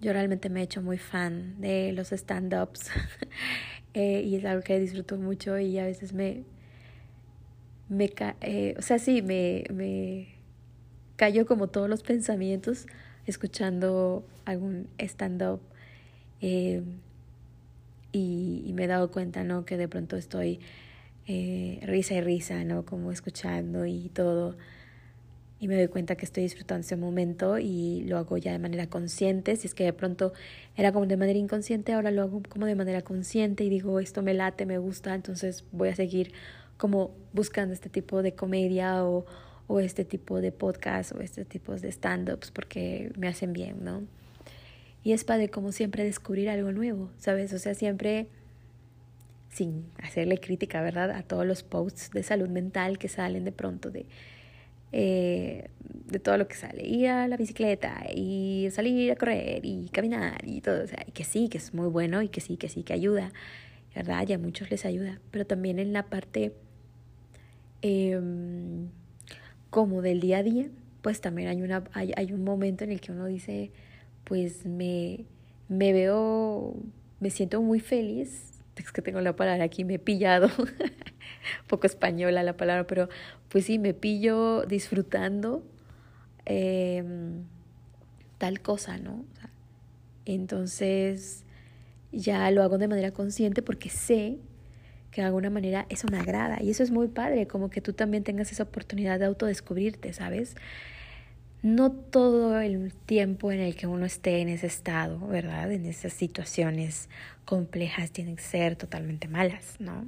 yo 0.00 0.12
realmente 0.12 0.48
me 0.50 0.60
he 0.60 0.62
hecho 0.64 0.82
muy 0.82 0.98
fan 0.98 1.60
de 1.60 1.92
los 1.92 2.10
stand-ups 2.12 2.90
eh, 3.94 4.22
y 4.22 4.34
es 4.36 4.44
algo 4.44 4.62
que 4.62 4.78
disfruto 4.80 5.16
mucho 5.16 5.58
y 5.58 5.78
a 5.78 5.84
veces 5.84 6.12
me, 6.12 6.42
me 7.88 8.10
eh, 8.40 8.74
o 8.78 8.82
sea, 8.82 8.98
sí, 8.98 9.22
me, 9.22 9.64
me 9.72 10.28
cayó 11.16 11.46
como 11.46 11.68
todos 11.68 11.88
los 11.88 12.02
pensamientos 12.02 12.86
escuchando 13.26 14.24
algún 14.44 14.88
stand-up. 14.98 15.60
Eh, 16.40 16.82
y, 18.12 18.72
me 18.74 18.84
he 18.84 18.86
dado 18.86 19.10
cuenta, 19.10 19.44
¿no? 19.44 19.64
Que 19.64 19.76
de 19.76 19.88
pronto 19.88 20.16
estoy 20.16 20.60
eh, 21.26 21.80
risa 21.84 22.14
y 22.14 22.20
risa, 22.20 22.64
¿no? 22.64 22.84
Como 22.84 23.12
escuchando 23.12 23.86
y 23.86 24.08
todo. 24.10 24.56
Y 25.62 25.68
me 25.68 25.76
doy 25.76 25.86
cuenta 25.86 26.16
que 26.16 26.24
estoy 26.24 26.42
disfrutando 26.42 26.80
ese 26.80 26.96
momento 26.96 27.56
y 27.56 28.02
lo 28.08 28.18
hago 28.18 28.36
ya 28.36 28.50
de 28.50 28.58
manera 28.58 28.88
consciente. 28.88 29.54
Si 29.54 29.68
es 29.68 29.74
que 29.74 29.84
de 29.84 29.92
pronto 29.92 30.32
era 30.76 30.90
como 30.90 31.06
de 31.06 31.16
manera 31.16 31.38
inconsciente, 31.38 31.92
ahora 31.92 32.10
lo 32.10 32.22
hago 32.22 32.42
como 32.48 32.66
de 32.66 32.74
manera 32.74 33.02
consciente 33.02 33.62
y 33.62 33.68
digo, 33.68 34.00
esto 34.00 34.22
me 34.22 34.34
late, 34.34 34.66
me 34.66 34.78
gusta, 34.78 35.14
entonces 35.14 35.64
voy 35.70 35.90
a 35.90 35.94
seguir 35.94 36.32
como 36.78 37.12
buscando 37.32 37.72
este 37.74 37.88
tipo 37.88 38.22
de 38.22 38.34
comedia 38.34 39.04
o, 39.04 39.24
o 39.68 39.78
este 39.78 40.04
tipo 40.04 40.40
de 40.40 40.50
podcast 40.50 41.12
o 41.12 41.20
este 41.20 41.44
tipo 41.44 41.76
de 41.76 41.92
stand-ups 41.92 42.50
porque 42.50 43.12
me 43.16 43.28
hacen 43.28 43.52
bien, 43.52 43.84
¿no? 43.84 44.02
Y 45.04 45.12
es 45.12 45.22
padre 45.22 45.48
como 45.48 45.70
siempre 45.70 46.02
descubrir 46.02 46.50
algo 46.50 46.72
nuevo, 46.72 47.12
¿sabes? 47.18 47.52
O 47.52 47.60
sea, 47.60 47.74
siempre 47.74 48.26
sin 49.48 49.84
hacerle 50.02 50.38
crítica, 50.38 50.82
¿verdad? 50.82 51.12
A 51.12 51.22
todos 51.22 51.46
los 51.46 51.62
posts 51.62 52.10
de 52.10 52.24
salud 52.24 52.48
mental 52.48 52.98
que 52.98 53.06
salen 53.06 53.44
de 53.44 53.52
pronto 53.52 53.92
de, 53.92 54.06
eh, 54.92 55.68
de 56.06 56.18
todo 56.18 56.36
lo 56.38 56.48
que 56.48 56.54
sale. 56.54 56.86
Ir 56.86 57.08
a 57.08 57.28
la 57.28 57.36
bicicleta 57.36 58.04
y 58.14 58.68
salir 58.70 59.10
a 59.12 59.16
correr 59.16 59.64
y 59.64 59.88
caminar 59.88 60.46
y 60.46 60.60
todo. 60.60 60.84
O 60.84 60.86
sea, 60.86 61.04
que 61.12 61.24
sí, 61.24 61.48
que 61.48 61.58
es 61.58 61.74
muy 61.74 61.88
bueno 61.88 62.22
y 62.22 62.28
que 62.28 62.40
sí, 62.40 62.56
que 62.56 62.68
sí, 62.68 62.82
que 62.82 62.92
ayuda, 62.92 63.32
¿verdad? 63.94 64.26
Y 64.28 64.32
a 64.32 64.38
muchos 64.38 64.70
les 64.70 64.84
ayuda. 64.84 65.20
Pero 65.30 65.46
también 65.46 65.78
en 65.78 65.92
la 65.92 66.04
parte 66.04 66.52
em, 67.82 68.88
como 69.70 70.02
del 70.02 70.20
día 70.20 70.38
a 70.38 70.42
día, 70.42 70.68
pues 71.02 71.20
también 71.20 71.48
hay, 71.48 71.62
una, 71.62 71.84
hay, 71.92 72.12
hay 72.16 72.32
un 72.32 72.44
momento 72.44 72.84
en 72.84 72.92
el 72.92 73.00
que 73.00 73.12
uno 73.12 73.26
dice 73.26 73.72
pues 74.24 74.66
me, 74.66 75.24
me 75.68 75.92
veo, 75.92 76.74
me 77.20 77.30
siento 77.30 77.60
muy 77.62 77.80
feliz. 77.80 78.51
Es 78.76 78.90
que 78.90 79.02
tengo 79.02 79.20
la 79.20 79.36
palabra 79.36 79.64
aquí, 79.64 79.84
me 79.84 79.94
he 79.94 79.98
pillado, 79.98 80.48
poco 81.68 81.86
española 81.86 82.42
la 82.42 82.56
palabra, 82.56 82.86
pero 82.86 83.08
pues 83.48 83.66
sí, 83.66 83.78
me 83.78 83.94
pillo 83.94 84.62
disfrutando 84.62 85.62
em, 86.46 87.44
tal 88.38 88.60
cosa, 88.60 88.98
¿no? 88.98 89.24
entonces 90.24 91.44
ya 92.12 92.48
lo 92.52 92.62
hago 92.62 92.78
de 92.78 92.86
manera 92.86 93.10
consciente 93.10 93.60
porque 93.60 93.90
sé 93.90 94.38
que 95.10 95.20
de 95.20 95.26
alguna 95.26 95.50
manera 95.50 95.86
eso 95.88 96.06
me 96.10 96.18
agrada 96.18 96.62
y 96.62 96.70
eso 96.70 96.82
es 96.82 96.90
muy 96.90 97.08
padre, 97.08 97.46
como 97.46 97.70
que 97.70 97.80
tú 97.80 97.92
también 97.92 98.24
tengas 98.24 98.50
esa 98.52 98.62
oportunidad 98.62 99.18
de 99.18 99.26
autodescubrirte, 99.26 100.12
¿sabes? 100.12 100.54
No 101.62 101.92
todo 101.92 102.60
el 102.60 102.92
tiempo 102.92 103.52
en 103.52 103.60
el 103.60 103.76
que 103.76 103.86
uno 103.86 104.04
esté 104.04 104.40
en 104.40 104.48
ese 104.48 104.66
estado, 104.66 105.26
¿verdad? 105.28 105.70
En 105.70 105.86
esas 105.86 106.12
situaciones 106.12 107.08
complejas 107.44 108.10
tienen 108.10 108.36
que 108.36 108.42
ser 108.42 108.76
totalmente 108.76 109.28
malas, 109.28 109.76
¿no? 109.78 110.06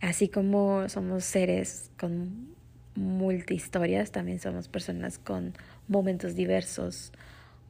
Así 0.00 0.28
como 0.28 0.88
somos 0.88 1.24
seres 1.24 1.90
con 1.98 2.56
multihistorias, 2.94 4.12
también 4.12 4.38
somos 4.38 4.68
personas 4.68 5.18
con 5.18 5.54
momentos 5.88 6.36
diversos, 6.36 7.12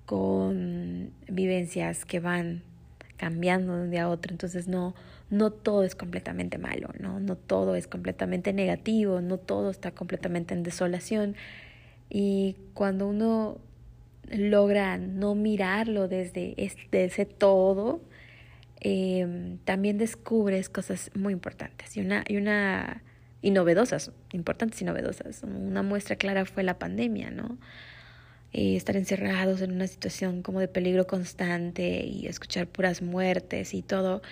con 0.05 1.11
vivencias 1.27 2.05
que 2.05 2.21
van 2.21 2.63
cambiando 3.17 3.77
de 3.77 3.83
un 3.85 3.91
día 3.91 4.05
a 4.05 4.09
otro, 4.09 4.33
entonces 4.33 4.69
no, 4.69 4.95
no 5.31 5.51
todo 5.51 5.85
es 5.85 5.95
completamente 5.95 6.59
malo, 6.59 6.91
¿no? 7.01 7.19
No 7.19 7.37
todo 7.37 7.77
es 7.77 7.87
completamente 7.87 8.53
negativo, 8.53 9.21
no 9.21 9.39
todo 9.39 9.71
está 9.71 9.91
completamente 9.91 10.55
en 10.55 10.63
desolación, 10.63 11.35
y 12.11 12.57
cuando 12.75 13.07
uno 13.09 13.59
logra 14.31 14.99
no 14.99 15.35
mirarlo 15.35 16.09
desde, 16.09 16.55
ese 16.57 17.27
todo, 17.27 18.03
em, 18.81 19.59
también 19.59 19.99
descubres 19.99 20.69
cosas 20.69 21.11
muy 21.15 21.33
importantes 21.33 21.97
y 21.97 22.00
una, 22.00 22.25
y 22.29 22.37
una 22.37 23.03
y 23.41 23.50
novedosas, 23.50 24.11
importantes 24.33 24.83
y 24.83 24.85
novedosas. 24.85 25.43
Una 25.45 25.83
muestra 25.83 26.17
clara 26.17 26.45
fue 26.45 26.62
la 26.62 26.79
pandemia, 26.79 27.31
¿no? 27.31 27.59
Eh, 28.53 28.77
estar 28.77 28.97
encerrados 28.97 29.61
en 29.61 29.73
una 29.73 29.87
situación 29.87 30.43
como 30.43 30.61
de 30.61 30.69
peligro 30.69 31.07
constante 31.07 32.05
y 32.07 32.27
escuchar 32.27 32.67
puras 32.67 33.03
muertes 33.03 33.75
y 33.75 33.83
todo, 33.83 34.23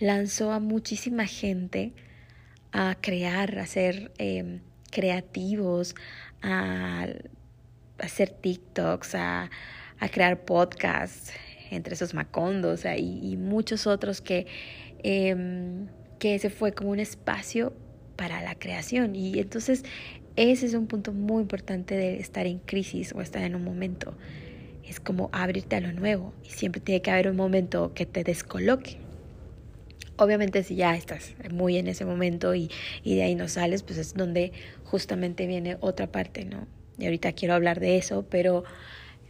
lanzó 0.00 0.52
a 0.52 0.58
muchísima 0.58 1.26
gente 1.26 1.92
a 2.72 2.96
crear, 3.00 3.58
a 3.58 3.66
ser 3.66 4.12
em, 4.18 4.60
creativos, 4.90 5.94
a 6.42 7.06
hacer 7.98 8.30
TikToks, 8.30 9.14
a, 9.14 9.50
a 9.98 10.08
crear 10.08 10.44
podcasts, 10.44 11.32
entre 11.70 11.94
esos 11.94 12.14
macondos 12.14 12.84
y, 12.84 13.36
muchos 13.38 13.86
otros 13.86 14.20
que, 14.20 14.46
eh, 15.02 15.86
que 16.18 16.34
ese 16.34 16.50
fue 16.50 16.72
como 16.72 16.90
un 16.90 17.00
espacio 17.00 17.72
para 18.16 18.42
la 18.42 18.54
creación. 18.54 19.16
Y 19.16 19.38
entonces 19.38 19.84
ese 20.36 20.66
es 20.66 20.74
un 20.74 20.86
punto 20.86 21.12
muy 21.12 21.42
importante 21.42 21.94
de 21.94 22.18
estar 22.18 22.46
en 22.46 22.58
crisis 22.58 23.12
o 23.14 23.20
estar 23.20 23.42
en 23.42 23.54
un 23.54 23.64
momento. 23.64 24.14
Es 24.84 25.00
como 25.00 25.30
abrirte 25.32 25.76
a 25.76 25.80
lo 25.80 25.92
nuevo 25.92 26.34
y 26.44 26.50
siempre 26.50 26.80
tiene 26.80 27.02
que 27.02 27.10
haber 27.10 27.28
un 27.28 27.36
momento 27.36 27.92
que 27.94 28.06
te 28.06 28.24
descoloque. 28.24 28.98
Obviamente 30.22 30.62
si 30.62 30.76
ya 30.76 30.94
estás 30.94 31.34
muy 31.50 31.76
en 31.76 31.88
ese 31.88 32.04
momento 32.04 32.54
y, 32.54 32.70
y 33.02 33.16
de 33.16 33.24
ahí 33.24 33.34
no 33.34 33.48
sales, 33.48 33.82
pues 33.82 33.98
es 33.98 34.14
donde 34.14 34.52
justamente 34.84 35.46
viene 35.46 35.76
otra 35.80 36.06
parte, 36.06 36.44
¿no? 36.44 36.66
Y 36.98 37.06
ahorita 37.06 37.32
quiero 37.32 37.54
hablar 37.54 37.80
de 37.80 37.96
eso, 37.96 38.24
pero 38.30 38.64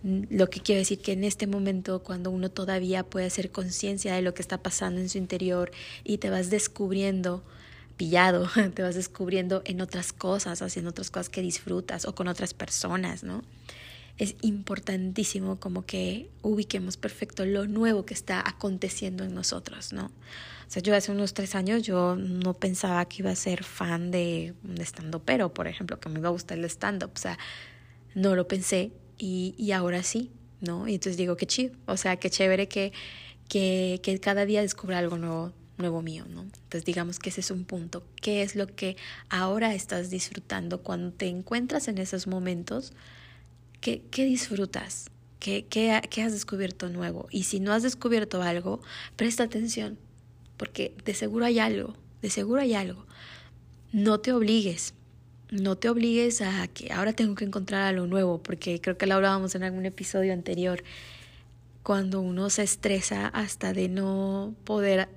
lo 0.02 0.50
que 0.50 0.60
quiero 0.60 0.80
decir 0.80 0.98
que 0.98 1.12
en 1.12 1.24
este 1.24 1.46
momento, 1.46 2.02
cuando 2.02 2.30
uno 2.30 2.50
todavía 2.50 3.04
puede 3.04 3.26
hacer 3.26 3.50
conciencia 3.50 4.14
de 4.14 4.22
lo 4.22 4.34
que 4.34 4.42
está 4.42 4.58
pasando 4.58 5.00
en 5.00 5.08
su 5.08 5.18
interior 5.18 5.70
y 6.02 6.18
te 6.18 6.28
vas 6.28 6.50
descubriendo, 6.50 7.44
pillado, 7.96 8.48
te 8.74 8.82
vas 8.82 8.94
descubriendo 8.96 9.62
en 9.64 9.80
otras 9.80 10.12
cosas, 10.12 10.60
haciendo 10.60 10.90
otras 10.90 11.10
cosas 11.10 11.28
que 11.28 11.40
disfrutas 11.40 12.04
o 12.04 12.14
con 12.14 12.28
otras 12.28 12.52
personas, 12.52 13.22
¿no? 13.22 13.42
Es 14.18 14.34
importantísimo 14.42 15.58
como 15.58 15.86
que 15.86 16.28
ubiquemos 16.42 16.96
perfecto 16.96 17.46
lo 17.46 17.66
nuevo 17.66 18.04
que 18.04 18.12
está 18.12 18.42
aconteciendo 18.46 19.24
en 19.24 19.34
nosotros, 19.34 19.92
¿no? 19.92 20.10
O 20.66 20.70
sea, 20.70 20.82
yo 20.82 20.94
hace 20.94 21.12
unos 21.12 21.34
tres 21.34 21.54
años 21.54 21.82
yo 21.82 22.16
no 22.16 22.54
pensaba 22.54 23.04
que 23.06 23.22
iba 23.22 23.30
a 23.30 23.36
ser 23.36 23.64
fan 23.64 24.10
de 24.10 24.54
un 24.64 24.80
stand-up, 24.80 25.22
pero 25.24 25.52
por 25.52 25.66
ejemplo, 25.66 25.98
que 26.00 26.08
me 26.08 26.18
iba 26.18 26.28
a 26.28 26.32
gustar 26.32 26.58
el 26.58 26.64
stand-up. 26.66 27.12
O 27.14 27.18
sea, 27.18 27.38
no 28.14 28.34
lo 28.34 28.48
pensé 28.48 28.92
y, 29.18 29.54
y 29.58 29.72
ahora 29.72 30.02
sí, 30.02 30.30
¿no? 30.60 30.88
Y 30.88 30.94
entonces 30.94 31.16
digo, 31.16 31.36
qué 31.36 31.46
chido. 31.46 31.74
O 31.86 31.96
sea, 31.96 32.16
qué 32.16 32.30
chévere 32.30 32.68
que, 32.68 32.92
que, 33.48 34.00
que 34.02 34.18
cada 34.20 34.44
día 34.46 34.62
descubra 34.62 34.98
algo 34.98 35.18
nuevo 35.18 35.52
nuevo 35.78 36.02
mío, 36.02 36.24
¿no? 36.28 36.42
Entonces 36.42 36.84
digamos 36.84 37.18
que 37.18 37.30
ese 37.30 37.40
es 37.40 37.50
un 37.50 37.64
punto. 37.64 38.04
¿Qué 38.20 38.42
es 38.42 38.56
lo 38.56 38.66
que 38.66 38.96
ahora 39.28 39.74
estás 39.74 40.10
disfrutando 40.10 40.82
cuando 40.82 41.12
te 41.12 41.28
encuentras 41.28 41.88
en 41.88 41.98
esos 41.98 42.26
momentos? 42.26 42.92
¿Qué, 43.80 44.02
qué 44.10 44.24
disfrutas? 44.24 45.10
¿Qué, 45.38 45.66
qué, 45.66 46.00
¿Qué 46.08 46.22
has 46.22 46.32
descubierto 46.32 46.88
nuevo? 46.88 47.26
Y 47.30 47.44
si 47.44 47.58
no 47.58 47.72
has 47.72 47.82
descubierto 47.82 48.42
algo, 48.42 48.80
presta 49.16 49.42
atención, 49.42 49.98
porque 50.62 50.94
de 51.04 51.12
seguro 51.12 51.44
hay 51.44 51.58
algo, 51.58 51.92
de 52.20 52.30
seguro 52.30 52.60
hay 52.60 52.74
algo. 52.74 53.04
No 53.90 54.20
te 54.20 54.32
obligues, 54.32 54.94
no 55.50 55.74
te 55.74 55.88
obligues 55.88 56.40
a 56.40 56.68
que 56.68 56.92
ahora 56.92 57.14
tengo 57.14 57.34
que 57.34 57.44
encontrar 57.44 57.82
algo 57.82 58.06
nuevo, 58.06 58.40
porque 58.40 58.80
creo 58.80 58.96
que 58.96 59.08
lo 59.08 59.16
hablábamos 59.16 59.56
en 59.56 59.64
algún 59.64 59.86
episodio 59.86 60.32
anterior, 60.32 60.84
cuando 61.82 62.20
uno 62.20 62.48
se 62.48 62.62
estresa 62.62 63.26
hasta 63.26 63.72
de 63.72 63.88
no 63.88 64.54
poder 64.62 65.08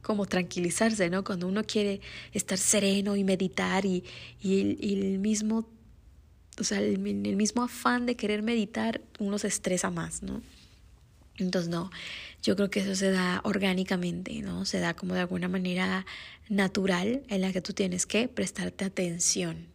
como 0.00 0.24
tranquilizarse, 0.24 1.10
¿no? 1.10 1.22
Cuando 1.22 1.48
uno 1.48 1.64
quiere 1.64 2.00
estar 2.32 2.56
sereno 2.56 3.14
y 3.14 3.24
meditar 3.24 3.84
y, 3.84 4.04
el, 4.42 5.18
mismo, 5.18 5.68
o 6.58 6.64
sea, 6.64 6.78
el, 6.78 6.94
el, 7.26 7.36
mismo 7.36 7.62
afán 7.62 8.06
de 8.06 8.16
querer 8.16 8.42
meditar, 8.42 9.02
uno 9.18 9.36
se 9.36 9.48
estresa 9.48 9.90
más, 9.90 10.22
¿no? 10.22 10.40
Entonces, 11.36 11.68
no, 11.68 11.90
yo 12.44 12.54
creo 12.56 12.70
que 12.70 12.80
eso 12.80 12.94
se 12.94 13.10
da 13.10 13.40
orgánicamente, 13.42 14.42
¿no? 14.42 14.66
Se 14.66 14.78
da 14.78 14.94
como 14.94 15.14
de 15.14 15.20
alguna 15.20 15.48
manera 15.48 16.04
natural 16.50 17.22
en 17.28 17.40
la 17.40 17.52
que 17.52 17.62
tú 17.62 17.72
tienes 17.72 18.04
que 18.04 18.28
prestarte 18.28 18.84
atención, 18.84 19.66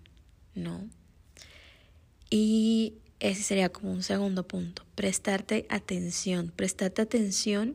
¿no? 0.54 0.88
Y 2.30 2.94
ese 3.20 3.42
sería 3.42 3.70
como 3.70 3.92
un 3.92 4.04
segundo 4.04 4.48
punto, 4.48 4.86
prestarte 4.94 5.66
atención, 5.70 6.54
prestarte 6.56 7.02
atención 7.02 7.74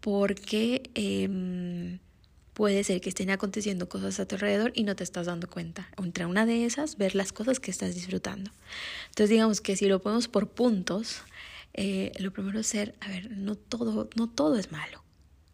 porque 0.00 0.90
eh, 0.96 1.98
puede 2.54 2.82
ser 2.82 3.00
que 3.00 3.10
estén 3.10 3.30
aconteciendo 3.30 3.88
cosas 3.88 4.18
a 4.18 4.26
tu 4.26 4.34
alrededor 4.34 4.72
y 4.74 4.82
no 4.82 4.96
te 4.96 5.04
estás 5.04 5.26
dando 5.26 5.48
cuenta. 5.48 5.88
Entre 5.96 6.26
una 6.26 6.44
de 6.44 6.64
esas, 6.64 6.96
ver 6.96 7.14
las 7.14 7.32
cosas 7.32 7.60
que 7.60 7.70
estás 7.70 7.94
disfrutando. 7.94 8.50
Entonces, 9.10 9.30
digamos 9.30 9.60
que 9.60 9.76
si 9.76 9.86
lo 9.86 10.02
ponemos 10.02 10.26
por 10.26 10.48
puntos, 10.48 11.22
eh, 11.74 12.12
lo 12.18 12.32
primero 12.32 12.60
es 12.60 12.66
ser, 12.66 12.94
a 13.00 13.08
ver, 13.08 13.30
no 13.30 13.54
todo, 13.54 14.08
no 14.16 14.28
todo 14.28 14.58
es 14.58 14.72
malo. 14.72 15.02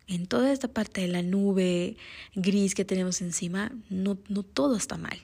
En 0.06 0.26
toda 0.26 0.52
esta 0.52 0.68
parte 0.68 1.00
de 1.00 1.08
la 1.08 1.22
nube 1.22 1.96
gris 2.34 2.74
que 2.74 2.84
tenemos 2.84 3.20
encima, 3.22 3.72
no, 3.88 4.18
no 4.28 4.42
todo 4.42 4.76
está 4.76 4.96
mal. 4.96 5.18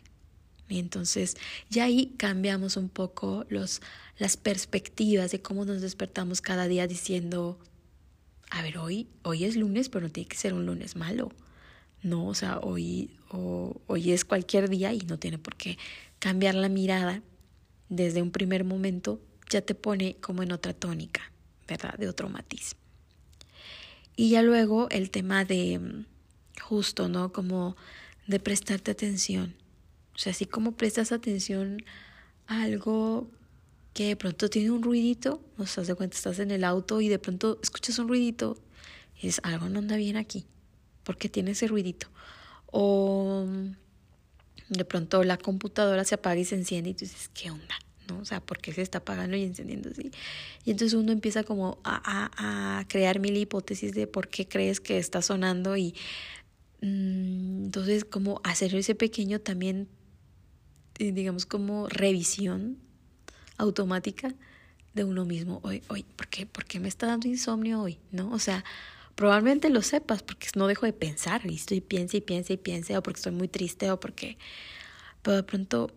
Y 0.68 0.78
entonces 0.78 1.36
ya 1.68 1.84
ahí 1.84 2.14
cambiamos 2.16 2.76
un 2.76 2.88
poco 2.88 3.44
los, 3.48 3.82
las 4.18 4.36
perspectivas 4.36 5.32
de 5.32 5.42
cómo 5.42 5.64
nos 5.64 5.82
despertamos 5.82 6.40
cada 6.40 6.68
día 6.68 6.86
diciendo, 6.86 7.58
a 8.50 8.62
ver, 8.62 8.78
hoy, 8.78 9.08
hoy 9.22 9.44
es 9.44 9.56
lunes, 9.56 9.88
pero 9.88 10.06
no 10.06 10.12
tiene 10.12 10.28
que 10.28 10.36
ser 10.36 10.54
un 10.54 10.66
lunes 10.66 10.96
malo. 10.96 11.32
No, 12.02 12.26
o 12.26 12.34
sea, 12.34 12.58
hoy, 12.60 13.10
hoy 13.28 14.12
es 14.12 14.24
cualquier 14.24 14.70
día 14.70 14.92
y 14.94 15.00
no 15.00 15.18
tiene 15.18 15.38
por 15.38 15.56
qué 15.56 15.76
cambiar 16.18 16.54
la 16.54 16.68
mirada 16.68 17.22
desde 17.88 18.22
un 18.22 18.30
primer 18.30 18.64
momento, 18.64 19.20
ya 19.50 19.60
te 19.60 19.74
pone 19.74 20.16
como 20.20 20.42
en 20.42 20.52
otra 20.52 20.72
tónica, 20.72 21.32
¿verdad? 21.68 21.94
De 21.98 22.08
otro 22.08 22.28
matiz. 22.28 22.76
Y 24.16 24.30
ya 24.30 24.42
luego 24.42 24.88
el 24.90 25.10
tema 25.10 25.44
de 25.44 25.78
mm, 25.78 26.06
justo, 26.62 27.08
¿no? 27.08 27.32
Como 27.32 27.76
de 28.26 28.40
prestarte 28.40 28.90
atención. 28.90 29.54
O 30.14 30.18
sea, 30.18 30.32
así 30.32 30.46
como 30.46 30.72
prestas 30.72 31.12
atención 31.12 31.84
a 32.46 32.62
algo 32.62 33.28
que 33.92 34.08
de 34.08 34.16
pronto 34.16 34.48
tiene 34.48 34.70
un 34.70 34.82
ruidito, 34.82 35.42
no 35.58 35.66
se 35.66 35.82
de 35.82 35.94
cuenta, 35.94 36.16
estás 36.16 36.38
en 36.38 36.50
el 36.50 36.64
auto 36.64 37.00
y 37.00 37.08
de 37.08 37.18
pronto 37.18 37.58
escuchas 37.62 37.98
un 37.98 38.08
ruidito 38.08 38.56
y 39.16 39.26
dices, 39.26 39.40
algo 39.42 39.68
no 39.68 39.80
anda 39.80 39.96
bien 39.96 40.16
aquí, 40.16 40.46
porque 41.02 41.28
tiene 41.28 41.52
ese 41.52 41.66
ruidito. 41.66 42.08
O 42.66 43.46
de 44.68 44.84
pronto 44.84 45.24
la 45.24 45.36
computadora 45.36 46.04
se 46.04 46.14
apaga 46.14 46.40
y 46.40 46.44
se 46.44 46.54
enciende 46.54 46.90
y 46.90 46.94
tú 46.94 47.00
dices, 47.00 47.30
¿qué 47.34 47.50
onda? 47.50 47.74
¿No? 48.10 48.18
O 48.20 48.24
sea, 48.24 48.40
¿por 48.40 48.58
qué 48.58 48.72
se 48.72 48.82
está 48.82 48.98
apagando 48.98 49.36
y 49.36 49.44
encendiendo 49.44 49.90
así? 49.90 50.10
Y 50.64 50.72
entonces 50.72 50.94
uno 50.94 51.12
empieza 51.12 51.44
como 51.44 51.78
a, 51.84 52.00
a, 52.04 52.78
a 52.80 52.88
crear 52.88 53.20
mil 53.20 53.36
hipótesis 53.36 53.92
de 53.92 54.06
por 54.06 54.28
qué 54.28 54.48
crees 54.48 54.80
que 54.80 54.98
está 54.98 55.22
sonando 55.22 55.76
y 55.76 55.94
mm, 56.82 57.64
entonces 57.66 58.04
como 58.04 58.40
hacer 58.44 58.74
ese 58.74 58.94
pequeño 58.94 59.40
también, 59.40 59.88
eh, 60.98 61.12
digamos 61.12 61.46
como 61.46 61.88
revisión 61.88 62.78
automática 63.56 64.34
de 64.94 65.04
uno 65.04 65.24
mismo. 65.24 65.60
Hoy, 65.62 65.82
hoy, 65.88 66.04
¿por 66.16 66.28
qué, 66.28 66.46
¿por 66.46 66.64
qué 66.64 66.80
me 66.80 66.88
está 66.88 67.06
dando 67.06 67.28
insomnio 67.28 67.80
hoy? 67.80 67.98
¿No? 68.10 68.30
O 68.32 68.38
sea, 68.38 68.64
probablemente 69.14 69.70
lo 69.70 69.82
sepas 69.82 70.22
porque 70.22 70.48
no 70.56 70.66
dejo 70.66 70.86
de 70.86 70.92
pensar 70.92 71.42
y 71.44 71.54
estoy 71.54 71.80
piensa 71.80 72.16
y 72.16 72.20
piensa 72.20 72.52
y 72.52 72.56
piensa 72.56 72.98
o 72.98 73.02
porque 73.02 73.18
estoy 73.18 73.32
muy 73.32 73.48
triste 73.48 73.90
o 73.90 74.00
porque... 74.00 74.38
Pero 75.22 75.36
de 75.36 75.42
pronto, 75.42 75.90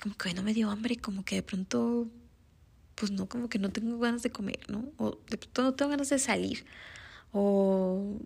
como 0.00 0.16
que 0.16 0.28
hoy 0.28 0.34
no 0.34 0.42
me 0.42 0.54
dio 0.54 0.70
hambre, 0.70 0.96
como 0.96 1.24
que 1.24 1.36
de 1.36 1.42
pronto, 1.42 2.08
pues 2.94 3.10
no, 3.10 3.28
como 3.28 3.48
que 3.48 3.58
no 3.58 3.70
tengo 3.70 3.98
ganas 3.98 4.22
de 4.22 4.30
comer, 4.30 4.60
¿no? 4.68 4.92
O 4.98 5.18
de 5.28 5.38
pronto 5.38 5.62
no 5.62 5.74
tengo 5.74 5.90
ganas 5.90 6.08
de 6.10 6.18
salir. 6.18 6.64
O 7.32 8.18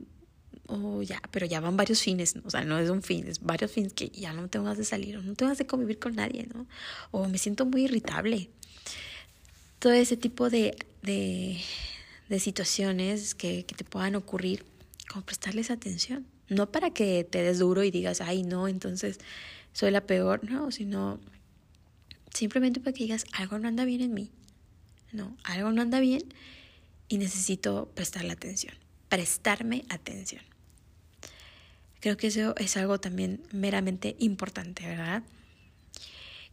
o 0.69 1.03
ya, 1.03 1.21
pero 1.31 1.47
ya 1.47 1.61
van 1.61 1.77
varios 1.77 2.03
fines, 2.03 2.35
o 2.45 2.51
sea, 2.51 2.65
no 2.65 2.79
es 2.79 2.91
un 2.91 3.03
fin, 3.03 3.27
es 3.27 3.41
varios 3.41 3.71
fines 3.71 3.93
que 3.93 4.09
ya 4.09 4.33
no 4.33 4.49
tengo 4.49 4.65
ganas 4.65 4.79
de 4.79 4.85
salir, 4.85 5.17
o 5.17 5.23
no 5.23 5.35
tengo 5.35 5.49
ganas 5.49 5.59
de 5.59 5.67
convivir 5.67 5.99
con 5.99 6.17
nadie, 6.17 6.49
¿no? 6.53 6.67
O 7.11 7.29
me 7.29 7.39
siento 7.39 7.67
muy 7.67 7.85
irritable, 7.85 8.51
todo 9.79 9.93
ese 9.93 10.17
tipo 10.17 10.51
de, 10.51 10.77
de, 11.03 11.61
de 12.29 12.41
situaciones 12.41 13.35
que, 13.35 13.65
que, 13.65 13.75
te 13.75 13.85
puedan 13.85 14.17
ocurrir, 14.17 14.65
como 15.09 15.25
prestarles 15.25 15.71
atención. 15.71 16.27
No 16.49 16.71
para 16.71 16.91
que 16.91 17.25
te 17.25 17.43
des 17.43 17.59
duro 17.59 17.83
y 17.83 17.91
digas, 17.91 18.21
ay, 18.21 18.43
no, 18.43 18.69
entonces 18.69 19.19
soy 19.73 19.91
la 19.91 20.01
peor, 20.01 20.49
no, 20.49 20.71
sino 20.71 21.21
simplemente 22.37 22.81
para 22.81 22.93
que 22.93 23.05
digas, 23.05 23.25
algo 23.33 23.59
no 23.59 23.67
anda 23.67 23.85
bien 23.85 24.03
en 24.03 24.15
mí, 24.15 24.31
no, 25.13 25.37
algo 25.43 25.73
no 25.73 25.83
anda 25.83 26.01
bien 26.01 26.23
y 27.09 27.19
necesito 27.19 27.91
prestarle 27.95 28.33
atención, 28.33 28.75
prestarme 29.09 29.85
atención. 29.89 30.43
Creo 32.01 32.17
que 32.17 32.27
eso 32.27 32.55
es 32.57 32.77
algo 32.77 33.01
también 33.01 33.43
meramente 33.53 34.17
importante, 34.19 34.87
¿verdad? 34.87 35.23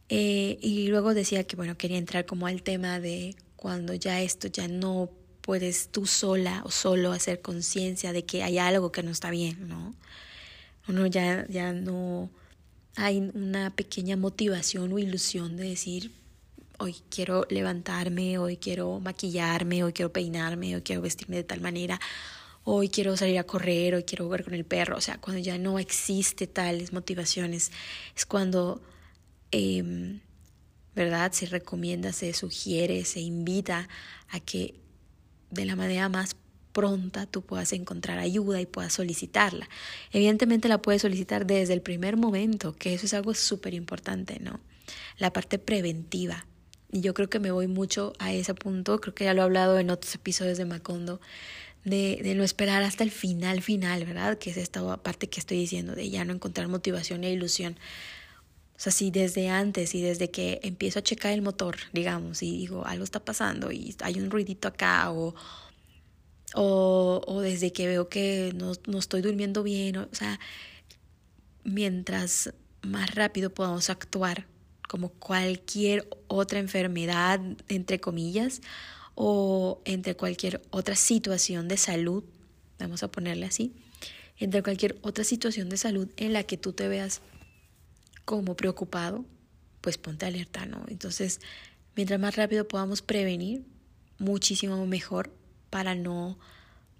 Eh, 0.08 0.58
y 0.60 0.88
luego 0.88 1.14
decía 1.14 1.44
que, 1.44 1.54
bueno, 1.54 1.76
quería 1.76 1.98
entrar 1.98 2.24
como 2.24 2.46
al 2.46 2.62
tema 2.62 2.98
de 2.98 3.36
cuando 3.56 3.94
ya 3.94 4.20
esto 4.20 4.48
ya 4.48 4.68
no 4.68 5.10
puedes 5.42 5.90
tú 5.90 6.06
sola 6.06 6.62
o 6.64 6.70
solo 6.70 7.12
hacer 7.12 7.42
conciencia 7.42 8.12
de 8.12 8.24
que 8.24 8.42
hay 8.42 8.58
algo 8.58 8.90
que 8.90 9.02
no 9.02 9.10
está 9.10 9.30
bien, 9.30 9.68
¿no? 9.68 9.94
Uno 10.88 11.06
ya, 11.06 11.46
ya 11.48 11.72
no 11.72 12.30
hay 12.96 13.18
una 13.34 13.70
pequeña 13.70 14.16
motivación 14.16 14.92
o 14.92 14.98
ilusión 14.98 15.56
de 15.56 15.68
decir, 15.70 16.12
hoy 16.78 16.96
quiero 17.10 17.46
levantarme, 17.50 18.38
hoy 18.38 18.56
quiero 18.56 19.00
maquillarme, 19.00 19.84
hoy 19.84 19.92
quiero 19.92 20.12
peinarme, 20.12 20.74
hoy 20.76 20.82
quiero 20.82 21.02
vestirme 21.02 21.36
de 21.36 21.44
tal 21.44 21.60
manera, 21.60 22.00
hoy 22.64 22.88
quiero 22.88 23.16
salir 23.16 23.38
a 23.38 23.44
correr, 23.44 23.94
hoy 23.94 24.04
quiero 24.04 24.24
jugar 24.24 24.44
con 24.44 24.54
el 24.54 24.64
perro. 24.64 24.96
O 24.96 25.00
sea, 25.00 25.18
cuando 25.20 25.42
ya 25.42 25.58
no 25.58 25.78
existe 25.78 26.46
tales 26.46 26.92
motivaciones, 26.92 27.72
es 28.16 28.26
cuando 28.26 28.80
Em, 29.56 30.18
¿verdad? 30.96 31.30
Se 31.30 31.46
recomienda, 31.46 32.12
se 32.12 32.32
sugiere, 32.32 33.04
se 33.04 33.20
invita 33.20 33.88
a 34.30 34.40
que 34.40 34.74
de 35.52 35.64
la 35.64 35.76
manera 35.76 36.08
más 36.08 36.34
pronta 36.74 37.24
tú 37.24 37.40
puedas 37.40 37.72
encontrar 37.72 38.18
ayuda 38.18 38.60
y 38.60 38.66
puedas 38.66 38.92
solicitarla. 38.92 39.70
Evidentemente 40.12 40.68
la 40.68 40.82
puedes 40.82 41.00
solicitar 41.00 41.46
desde 41.46 41.72
el 41.72 41.80
primer 41.80 42.18
momento, 42.18 42.74
que 42.74 42.92
eso 42.92 43.06
es 43.06 43.14
algo 43.14 43.32
súper 43.32 43.72
importante, 43.72 44.38
¿no? 44.40 44.60
La 45.16 45.32
parte 45.32 45.58
preventiva. 45.58 46.46
Y 46.92 47.00
yo 47.00 47.14
creo 47.14 47.30
que 47.30 47.38
me 47.38 47.50
voy 47.50 47.68
mucho 47.68 48.12
a 48.18 48.32
ese 48.34 48.52
punto, 48.54 49.00
creo 49.00 49.14
que 49.14 49.24
ya 49.24 49.32
lo 49.32 49.40
he 49.40 49.44
hablado 49.44 49.78
en 49.78 49.88
otros 49.88 50.14
episodios 50.14 50.58
de 50.58 50.66
Macondo, 50.66 51.20
de, 51.84 52.34
no 52.36 52.44
esperar 52.44 52.82
hasta 52.82 53.04
el 53.04 53.10
final, 53.10 53.62
final, 53.62 54.04
¿verdad? 54.04 54.38
Que 54.38 54.50
es 54.50 54.56
esta 54.56 54.96
parte 54.98 55.28
que 55.28 55.40
estoy 55.40 55.58
diciendo, 55.58 55.94
de 55.94 56.10
ya 56.10 56.24
no 56.24 56.32
encontrar 56.34 56.68
motivación 56.68 57.24
e 57.24 57.30
ilusión 57.30 57.76
o 58.76 58.80
sea, 58.80 58.90
si 58.90 59.12
desde 59.12 59.48
antes 59.48 59.94
y 59.94 60.02
desde 60.02 60.30
que 60.30 60.58
empiezo 60.64 60.98
a 60.98 61.02
checar 61.02 61.32
el 61.32 61.42
motor, 61.42 61.76
digamos, 61.92 62.42
y 62.42 62.58
digo, 62.58 62.84
algo 62.84 63.04
está 63.04 63.24
pasando 63.24 63.70
y 63.70 63.94
hay 64.00 64.18
un 64.18 64.30
ruidito 64.30 64.66
acá, 64.66 65.12
o, 65.12 65.34
o, 66.54 67.22
o 67.26 67.40
desde 67.40 67.72
que 67.72 67.86
veo 67.86 68.08
que 68.08 68.52
no, 68.54 68.72
no 68.86 68.98
estoy 68.98 69.22
durmiendo 69.22 69.62
bien, 69.62 69.96
o, 69.96 70.08
sea, 70.12 70.38
mientras 71.64 72.52
más 72.82 73.14
rápido 73.14 73.50
podamos 73.50 73.90
actuar 73.90 74.46
como 74.88 75.08
cualquier 75.08 76.08
otra 76.28 76.58
enfermedad, 76.58 77.40
entre 77.68 78.00
comillas, 78.00 78.60
o 79.14 79.80
entre 79.84 80.14
cualquier 80.16 80.62
otra 80.70 80.96
situación 80.96 81.68
de 81.68 81.76
salud, 81.76 82.24
vamos 82.78 83.02
a 83.02 83.10
ponerle 83.10 83.46
así, 83.46 83.72
entre 84.38 84.62
cualquier 84.62 84.98
otra 85.02 85.24
situación 85.24 85.68
de 85.68 85.76
salud 85.76 86.08
en 86.16 86.32
la 86.32 86.42
que 86.44 86.56
tú 86.56 86.72
te 86.72 86.88
veas 86.88 87.22
como 88.24 88.56
preocupado, 88.56 89.24
pues 89.80 89.98
ponte 89.98 90.26
alerta, 90.26 90.66
¿no? 90.66 90.84
Entonces, 90.88 91.40
mientras 91.94 92.18
más 92.18 92.36
rápido 92.36 92.66
podamos 92.66 93.02
prevenir, 93.02 93.64
muchísimo 94.18 94.86
mejor 94.86 95.30
para 95.74 95.96
no 95.96 96.38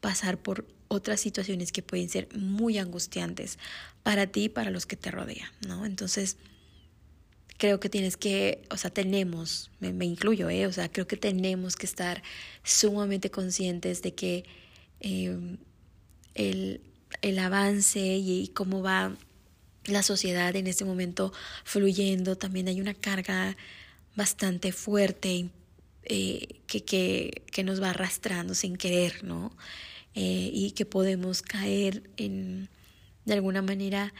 pasar 0.00 0.36
por 0.36 0.66
otras 0.88 1.20
situaciones 1.20 1.70
que 1.70 1.80
pueden 1.80 2.08
ser 2.08 2.26
muy 2.36 2.76
angustiantes 2.78 3.56
para 4.02 4.26
ti 4.26 4.46
y 4.46 4.48
para 4.48 4.72
los 4.72 4.84
que 4.84 4.96
te 4.96 5.12
rodean, 5.12 5.48
¿no? 5.64 5.86
Entonces, 5.86 6.38
creo 7.56 7.78
que 7.78 7.88
tienes 7.88 8.16
que, 8.16 8.64
o 8.70 8.76
sea, 8.76 8.90
tenemos, 8.90 9.70
me, 9.78 10.04
incluyo, 10.04 10.50
¿eh? 10.50 10.66
O 10.66 10.72
sea, 10.72 10.90
creo 10.90 11.06
que 11.06 11.16
tenemos 11.16 11.76
que 11.76 11.86
estar 11.86 12.24
sumamente 12.64 13.30
conscientes 13.30 14.02
de 14.02 14.12
que 14.12 14.44
em, 14.98 15.58
el, 16.34 16.80
el, 17.22 17.38
avance 17.38 18.00
y, 18.00 18.48
cómo 18.54 18.82
va 18.82 19.16
la 19.84 20.02
sociedad 20.02 20.56
en 20.56 20.66
este 20.66 20.84
momento 20.84 21.32
fluyendo, 21.62 22.36
también 22.36 22.66
hay 22.66 22.80
una 22.80 22.94
carga 22.94 23.56
bastante 24.16 24.72
fuerte 24.72 25.48
eh, 26.06 26.60
que, 26.66 26.84
que, 26.84 27.42
que, 27.50 27.64
nos 27.64 27.82
va 27.82 27.90
arrastrando 27.90 28.54
sin 28.54 28.76
querer, 28.76 29.24
¿no? 29.24 29.56
Eh, 30.14 30.50
y 30.52 30.70
que 30.72 30.86
podemos 30.86 31.42
caer 31.42 32.08
en, 32.16 32.68
de 33.24 33.34
alguna 33.34 33.62
manera, 33.62 34.14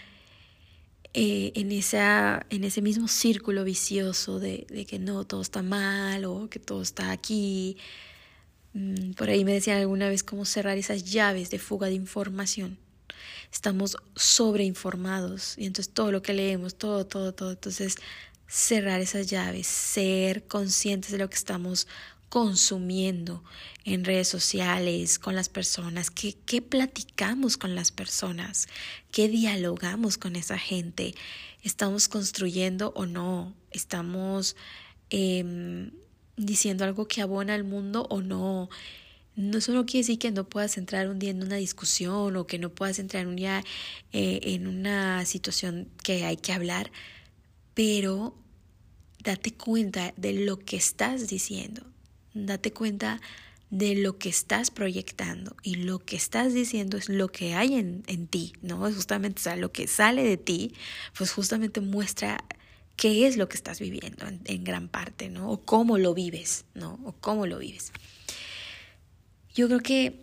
eh, 1.12 1.53
en, 1.55 1.70
esa, 1.70 2.44
en 2.51 2.64
ese 2.64 2.83
mismo 2.83 3.07
círculo 3.07 3.62
vicioso 3.62 4.40
de, 4.40 4.66
que 4.88 4.99
no, 4.99 5.25
todo 5.25 5.40
está 5.42 5.62
mal 5.62 6.25
o 6.25 6.51
que 6.51 6.59
todo 6.59 6.83
está 6.83 7.12
aquí. 7.12 7.77
Mm, 8.73 9.12
por 9.12 9.31
ahí 9.31 9.44
me 9.44 9.53
decían 9.53 9.79
alguna 9.79 10.09
vez 10.09 10.25
cómo 10.25 10.44
cerrar 10.44 10.77
esas 10.79 11.05
llaves 11.05 11.51
de 11.51 11.61
fuga 11.61 11.87
de 11.87 11.94
información. 11.94 12.79
Estamos 13.53 13.97
sobreinformados 14.16 15.57
y 15.57 15.66
entonces 15.66 15.94
todo 15.94 16.11
lo 16.11 16.23
que 16.23 16.33
leemos, 16.33 16.75
todo, 16.75 17.07
todo, 17.07 17.33
todo. 17.33 17.53
Entonces 17.53 17.99
cerrar 18.46 19.00
esas 19.00 19.26
llaves, 19.28 19.66
ser 19.66 20.46
conscientes 20.46 21.11
de 21.11 21.18
lo 21.18 21.28
que 21.28 21.37
estamos 21.37 21.87
consumiendo 22.28 23.44
en 23.85 24.04
redes 24.04 24.26
sociales, 24.26 25.20
con 25.20 25.37
las 25.37 25.48
personas, 25.48 26.11
qué, 26.11 26.35
qué 26.46 26.61
platicamos 26.62 27.57
con 27.57 27.76
las 27.76 27.92
personas, 27.92 28.66
qué 29.12 29.28
dialogamos 29.28 30.18
con 30.18 30.35
esa 30.35 30.59
gente, 30.59 31.14
estamos 31.62 32.09
construyendo 32.09 32.92
o 32.96 33.07
no, 33.07 33.54
estamos 33.70 34.57
em, 35.11 35.92
diciendo 36.37 36.85
algo 36.85 37.07
que 37.07 37.22
abona 37.22 37.54
al 37.54 37.64
mundo 37.64 38.07
o 38.11 38.20
no. 38.20 38.68
No 39.37 39.61
solo 39.61 39.87
quiere 39.87 40.00
decir 40.00 40.18
que 40.18 40.30
no 40.30 40.48
puedas 40.48 40.76
entrar 40.76 41.09
un 41.09 41.18
día 41.18 41.30
en 41.30 41.42
una 41.42 41.57
discusión 41.57 42.37
o 42.37 42.46
que 42.46 42.59
no 42.59 42.70
puedas 42.70 42.98
entrar 42.98 43.26
un 43.26 43.37
día 43.37 43.64
eh, 44.12 44.40
en 44.42 44.66
una 44.66 45.24
situación 45.24 45.88
que 46.02 46.24
hay 46.24 46.37
que 46.37 46.52
hablar, 46.52 46.90
pero 47.75 48.35
date 49.23 49.53
cuenta 49.55 50.15
de 50.17 50.33
lo 50.33 50.59
que 50.59 50.77
estás 50.77 51.29
diciendo, 51.29 51.83
date 52.33 52.73
cuenta 52.73 53.21
de 53.71 53.97
lo 53.97 54.19
que 54.19 54.29
estás 54.29 54.71
proyectando 54.71 55.57
y 55.63 55.77
lo 55.77 55.99
que 55.99 56.17
estás 56.17 56.55
diciendo 56.55 56.97
es 56.97 57.09
lo 57.09 57.29
que 57.29 57.55
hay 57.55 57.75
en, 57.75 58.05
en 58.07 58.29
ti, 58.29 58.53
¿no? 58.63 58.87
Es 58.87 58.95
justamente, 58.95 59.41
o 59.41 59.43
sea, 59.43 59.57
lo 59.57 59.73
que 59.73 59.89
sale 59.89 60.23
de 60.23 60.37
ti, 60.37 60.75
pues 61.17 61.33
justamente 61.33 61.81
muestra 61.81 62.45
qué 62.97 63.27
es 63.27 63.37
lo 63.37 63.49
que 63.49 63.57
estás 63.57 63.81
viviendo 63.81 64.27
en, 64.45 64.65
gran 64.65 64.89
parte, 64.89 65.29
¿no? 65.29 65.51
O 65.51 65.61
cómo 65.61 65.99
lo 65.99 66.15
vives, 66.15 66.65
¿no? 66.75 67.01
O 67.05 67.13
cómo 67.13 67.47
lo 67.47 67.59
vives. 67.59 67.93
Yo 69.55 69.67
creo 69.67 69.81
que, 69.81 70.21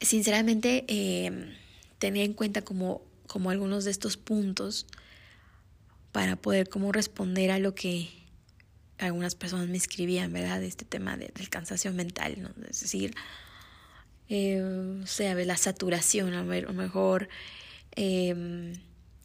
sinceramente, 0.00 0.84
eh, 0.88 1.52
tener 1.98 2.24
en 2.24 2.34
cuenta 2.34 2.62
como, 2.62 3.02
como 3.26 3.50
algunos 3.50 3.84
de 3.84 3.90
estos 3.90 4.16
puntos 4.16 4.86
para 6.16 6.34
poder 6.34 6.70
como 6.70 6.92
responder 6.92 7.50
a 7.50 7.58
lo 7.58 7.74
que 7.74 8.08
algunas 8.96 9.34
personas 9.34 9.68
me 9.68 9.76
escribían, 9.76 10.32
¿verdad? 10.32 10.60
De 10.60 10.66
este 10.66 10.86
tema 10.86 11.18
del 11.18 11.50
cansancio 11.50 11.92
mental, 11.92 12.40
¿no? 12.40 12.48
Es 12.70 12.80
decir, 12.80 13.14
eh, 14.30 14.62
o 15.02 15.06
sea, 15.06 15.34
la 15.34 15.58
saturación, 15.58 16.32
a 16.32 16.42
lo 16.42 16.72
mejor 16.72 17.28
em, 17.96 18.72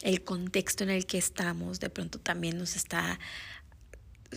el 0.02 0.24
contexto 0.26 0.84
en 0.84 0.90
el 0.90 1.06
que 1.06 1.18
estamos 1.18 1.80
de 1.80 1.90
pronto 1.90 2.20
también 2.20 2.58
nos 2.58 2.76
está 2.76 3.18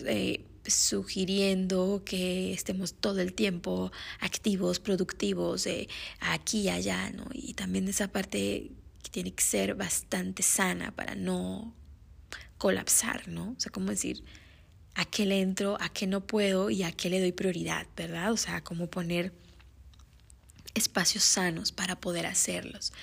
eh, 0.05 0.45
sugiriendo 0.65 2.03
que 2.05 2.53
estemos 2.53 2.93
todo 2.93 3.19
el 3.19 3.33
tiempo 3.33 3.91
activos, 4.21 4.79
productivos, 4.79 5.67
eh, 5.67 5.89
aquí 6.21 6.61
y 6.61 6.69
allá, 6.69 7.09
¿no? 7.09 7.27
Y 7.33 7.53
también 7.55 7.85
esa 7.89 8.07
parte 8.07 8.71
que 9.03 9.09
tiene 9.11 9.33
que 9.33 9.43
ser 9.43 9.75
bastante 9.75 10.41
sana 10.41 10.95
para 10.95 11.15
no 11.15 11.75
colapsar, 12.57 13.27
¿no? 13.27 13.51
O 13.57 13.59
sea, 13.59 13.71
¿cómo 13.71 13.89
decir? 13.89 14.23
a 14.95 15.03
qué 15.03 15.25
le 15.25 15.41
entro, 15.41 15.77
a 15.81 15.89
qué 15.89 16.07
no 16.07 16.25
puedo 16.25 16.69
y 16.69 16.83
a 16.83 16.91
qué 16.91 17.09
le 17.09 17.19
doy 17.19 17.33
prioridad, 17.33 17.85
¿verdad? 17.95 18.31
O 18.31 18.37
sea, 18.37 18.63
cómo 18.63 18.87
poner 18.89 19.33
espacios 20.73 21.23
sanos 21.23 21.71
para 21.73 21.99
poder 21.99 22.25
hacerlos. 22.25 22.93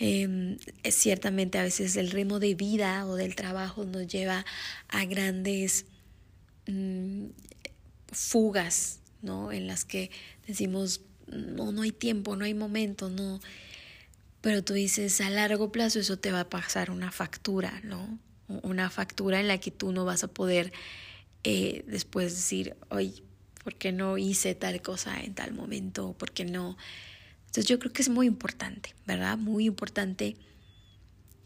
Eh, 0.00 0.56
ciertamente 0.90 1.58
a 1.58 1.62
veces 1.62 1.96
el 1.96 2.10
ritmo 2.10 2.38
de 2.38 2.54
vida 2.54 3.06
o 3.06 3.16
del 3.16 3.34
trabajo 3.34 3.84
nos 3.84 4.06
lleva 4.06 4.46
a 4.88 5.04
grandes 5.04 5.84
mm, 6.66 7.26
fugas, 8.10 9.00
¿no? 9.20 9.52
En 9.52 9.66
las 9.66 9.84
que 9.84 10.10
decimos, 10.46 11.02
no, 11.26 11.70
no 11.70 11.82
hay 11.82 11.92
tiempo, 11.92 12.34
no 12.34 12.46
hay 12.46 12.54
momento, 12.54 13.10
no. 13.10 13.40
Pero 14.40 14.64
tú 14.64 14.72
dices, 14.72 15.20
a 15.20 15.28
largo 15.28 15.70
plazo 15.70 15.98
eso 15.98 16.18
te 16.18 16.32
va 16.32 16.40
a 16.40 16.48
pasar 16.48 16.90
una 16.90 17.10
factura, 17.10 17.80
¿no? 17.84 18.18
Una 18.48 18.90
factura 18.90 19.40
en 19.40 19.48
la 19.48 19.58
que 19.58 19.70
tú 19.70 19.92
no 19.92 20.04
vas 20.04 20.24
a 20.24 20.28
poder 20.28 20.72
eh, 21.44 21.84
después 21.86 22.34
decir, 22.34 22.76
oye, 22.90 23.22
¿por 23.62 23.74
qué 23.74 23.92
no 23.92 24.18
hice 24.18 24.54
tal 24.54 24.80
cosa 24.82 25.20
en 25.20 25.34
tal 25.34 25.52
momento? 25.52 26.14
¿Por 26.14 26.32
qué 26.32 26.44
no? 26.44 26.76
Entonces 27.46 27.66
yo 27.66 27.78
creo 27.78 27.92
que 27.92 28.02
es 28.02 28.08
muy 28.08 28.26
importante, 28.26 28.94
¿verdad? 29.06 29.38
Muy 29.38 29.66
importante 29.66 30.36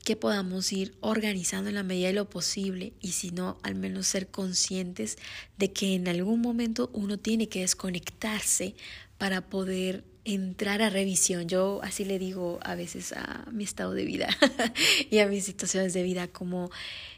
que 0.04 0.16
podamos 0.16 0.72
ir 0.72 0.96
organizando 1.00 1.68
en 1.68 1.76
la 1.76 1.82
medida 1.82 2.08
de 2.08 2.14
lo 2.14 2.28
posible 2.28 2.92
y 3.00 3.12
si 3.12 3.30
no, 3.30 3.58
al 3.62 3.74
menos 3.74 4.08
ser 4.08 4.28
conscientes 4.28 5.16
de 5.58 5.72
que 5.72 5.94
en 5.94 6.08
algún 6.08 6.40
momento 6.40 6.90
uno 6.92 7.18
tiene 7.18 7.48
que 7.48 7.60
desconectarse 7.60 8.74
para 9.18 9.48
poder 9.48 10.04
entrar 10.24 10.82
a 10.82 10.90
revisión. 10.90 11.48
Yo 11.48 11.80
así 11.82 12.04
le 12.04 12.18
digo 12.18 12.58
a 12.62 12.74
veces 12.74 13.12
a 13.12 13.46
mi 13.50 13.64
estado 13.64 13.92
de 13.92 14.04
vida 14.04 14.28
y 15.10 15.18
a 15.18 15.26
mis 15.26 15.44
situaciones 15.44 15.92
de 15.92 16.02
vida, 16.02 16.28
como 16.28 16.70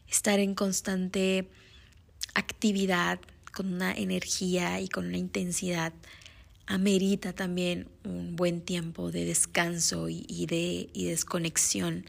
estar 0.09 0.41
en 0.41 0.55
constante 0.55 1.49
actividad, 2.35 3.21
con 3.53 3.73
una 3.73 3.93
energía 3.93 4.81
y 4.81 4.89
con 4.89 5.07
una 5.07 5.19
intensidad, 5.19 5.93
amerita 6.67 7.33
también 7.33 7.89
un 8.05 8.37
buen 8.37 8.63
tiempo 8.63 9.11
de 9.11 9.25
descanso 9.27 10.09
y, 10.09 10.47
de 10.47 10.89
y 10.93 11.05
desconexión 11.07 12.05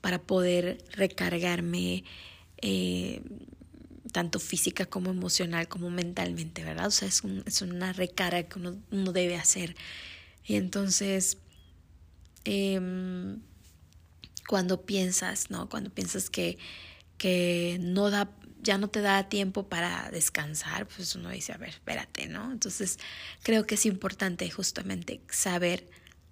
para 0.00 0.20
poder 0.20 0.78
recargarme 0.92 2.04
eh, 2.60 3.22
tanto 4.12 4.40
física 4.40 4.86
como 4.86 5.10
emocional 5.10 5.68
como 5.68 5.90
mentalmente, 5.90 6.64
¿verdad? 6.64 6.88
O 6.88 6.90
sea, 6.90 7.08
es, 7.08 7.22
es 7.46 7.62
una 7.62 7.92
recarga 7.92 8.42
que 8.42 8.58
uno, 8.58 8.76
uno 8.90 9.12
debe 9.12 9.36
hacer 9.36 9.76
y 10.44 10.56
entonces, 10.56 11.38
em, 12.44 13.40
cuando 14.48 14.84
piensas, 14.84 15.50
¿no? 15.50 15.68
Cuando 15.68 15.90
piensas 15.90 16.30
que, 16.30 16.58
que 17.18 17.78
no 17.80 18.10
da, 18.10 18.30
ya 18.62 18.78
no 18.78 18.88
te 18.88 19.00
da 19.00 19.28
tiempo 19.28 19.68
para 19.68 20.10
descansar, 20.10 20.86
pues 20.86 21.14
uno 21.14 21.30
dice, 21.30 21.52
a 21.52 21.56
ver, 21.56 21.68
espérate, 21.70 22.26
¿no? 22.26 22.50
Entonces, 22.50 22.98
creo 23.42 23.66
que 23.66 23.76
es 23.76 23.86
importante 23.86 24.50
justamente 24.50 25.20
saber 25.30 25.88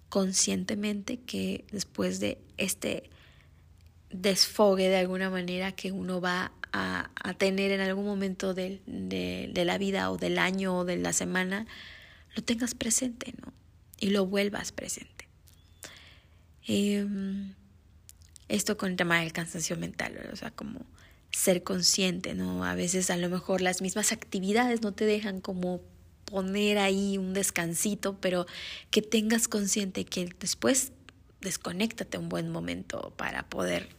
conscientemente 0.09 1.19
que 1.21 1.65
después 1.71 2.19
de 2.19 2.39
este 2.57 3.09
desfogue 4.09 4.89
de 4.89 4.97
alguna 4.97 5.29
manera 5.29 5.71
que 5.71 5.91
uno 5.91 6.19
va 6.19 6.51
a, 6.71 7.11
a 7.15 7.33
tener 7.35 7.71
en 7.71 7.81
algún 7.81 8.05
momento 8.05 8.53
de, 8.53 8.81
de, 8.85 9.49
de 9.53 9.65
la 9.65 9.77
vida 9.77 10.11
o 10.11 10.17
del 10.17 10.39
año 10.39 10.79
o 10.79 10.85
de 10.85 10.97
la 10.97 11.13
semana, 11.13 11.67
lo 12.35 12.43
tengas 12.43 12.73
presente, 12.73 13.33
¿no? 13.45 13.53
Y 13.99 14.09
lo 14.09 14.25
vuelvas 14.25 14.71
presente. 14.71 15.27
Em, 16.67 17.53
esto 18.47 18.77
con 18.77 18.91
el 18.91 18.97
tema 18.97 19.19
del 19.19 19.33
cansancio 19.33 19.77
mental, 19.77 20.29
o 20.31 20.35
sea, 20.35 20.51
como 20.51 20.85
ser 21.31 21.63
consciente, 21.63 22.33
¿no? 22.33 22.63
A 22.63 22.75
veces 22.75 23.09
a 23.09 23.17
lo 23.17 23.29
mejor 23.29 23.61
las 23.61 23.81
mismas 23.81 24.11
actividades 24.11 24.81
no 24.81 24.91
te 24.93 25.05
dejan 25.05 25.41
como 25.41 25.81
poner 26.25 26.77
ahí 26.77 27.17
un 27.17 27.33
descansito, 27.33 28.17
pero 28.19 28.45
que 28.91 29.01
tengas 29.01 29.47
consciente 29.47 30.05
que 30.05 30.33
después 30.39 30.91
desconéctate 31.41 32.17
un 32.17 32.29
buen 32.29 32.49
momento 32.49 33.13
para 33.17 33.43
poder 33.43 33.89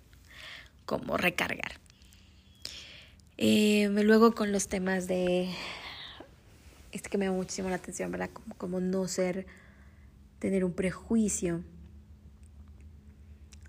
como 0.84 1.16
recargar. 1.16 1.72
Em, 3.36 3.94
luego 4.02 4.34
con 4.34 4.52
los 4.52 4.68
temas 4.68 5.06
de, 5.06 5.48
este 6.92 7.08
que 7.08 7.18
me 7.18 7.24
llama 7.24 7.38
muchísimo 7.38 7.68
la 7.68 7.76
atención, 7.76 8.10
¿verdad? 8.10 8.30
Como 8.58 8.80
no 8.80 9.08
ser 9.08 9.46
tener 10.40 10.64
un 10.64 10.72
prejuicio 10.72 11.62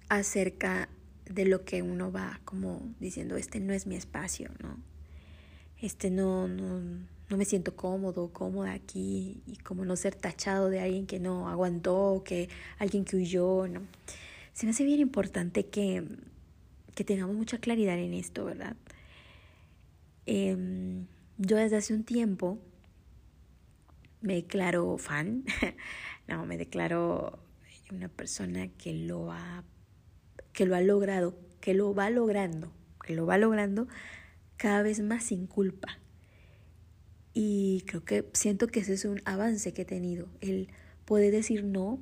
acerca 0.10 0.90
de 1.26 1.46
lo 1.46 1.64
que 1.64 1.84
uno 1.84 2.12
va 2.12 2.42
como 2.44 2.82
diciendo, 3.00 3.38
este 3.38 3.60
no 3.60 3.74
es 3.74 3.86
mi 3.86 3.96
espacio, 3.96 4.50
¿no? 4.62 4.78
Este 5.80 6.10
no, 6.10 6.48
no, 6.48 6.82
no 7.30 7.38
me 7.38 7.46
siento 7.46 7.76
cómodo, 7.76 8.32
cómoda 8.34 8.74
aquí 8.74 9.42
y 9.46 9.58
como 9.58 9.86
no 9.86 9.96
ser 9.96 10.16
tachado 10.16 10.70
de 10.70 10.82
alguien 10.82 11.08
que 11.08 11.20
no 11.20 11.48
aguantó, 11.48 12.24
que 12.26 12.50
alguien 12.80 13.06
que 13.06 13.16
huyó, 13.16 13.68
¿no? 13.68 13.82
Se 14.54 14.66
me 14.66 14.72
hace 14.72 14.84
bien 14.84 15.00
importante 15.00 15.68
que, 15.68 16.04
que 16.96 17.04
tengamos 17.04 17.36
mucha 17.36 17.60
claridad 17.60 17.98
en 17.98 18.14
esto, 18.14 18.46
¿verdad? 18.46 18.76
Em, 20.26 21.06
yo 21.38 21.58
desde 21.58 21.78
hace 21.78 21.94
un 21.94 22.04
tiempo 22.04 22.60
me 24.22 24.36
declaro 24.36 24.98
fan, 24.98 25.44
no, 26.32 26.46
me 26.46 26.58
declaro 26.58 27.40
una 27.92 28.08
persona 28.08 28.70
que 28.70 28.94
lo 28.94 29.32
ha, 29.32 29.64
que 30.54 30.66
lo 30.66 30.76
ha 30.76 30.82
logrado, 30.82 31.38
que 31.60 31.74
lo 31.74 31.94
va 31.94 32.10
logrando, 32.10 32.72
que 33.06 33.14
lo 33.14 33.26
va 33.26 33.38
logrando 33.38 33.88
cada 34.56 34.82
vez 34.82 35.02
más 35.02 35.26
sin 35.26 35.46
culpa. 35.46 36.00
Y 37.34 37.84
creo 37.86 38.06
que 38.06 38.30
siento 38.34 38.68
que 38.68 38.80
ese 38.80 38.94
es 38.94 39.06
un 39.06 39.22
avance 39.26 39.74
que 39.74 39.82
he 39.82 39.86
tenido, 39.86 40.28
el 40.40 40.70
poder 41.06 41.32
decir 41.32 41.66
no, 41.66 42.00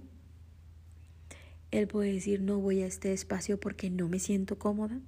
el 1.71 1.87
poder 1.87 2.13
decir 2.13 2.41
no 2.41 2.59
voy 2.59 2.81
a 2.81 2.87
este 2.87 3.13
espacio 3.13 3.59
porque 3.59 3.89
no 3.89 4.07
me 4.09 4.19
siento 4.19 4.59
cómoda, 4.59 4.99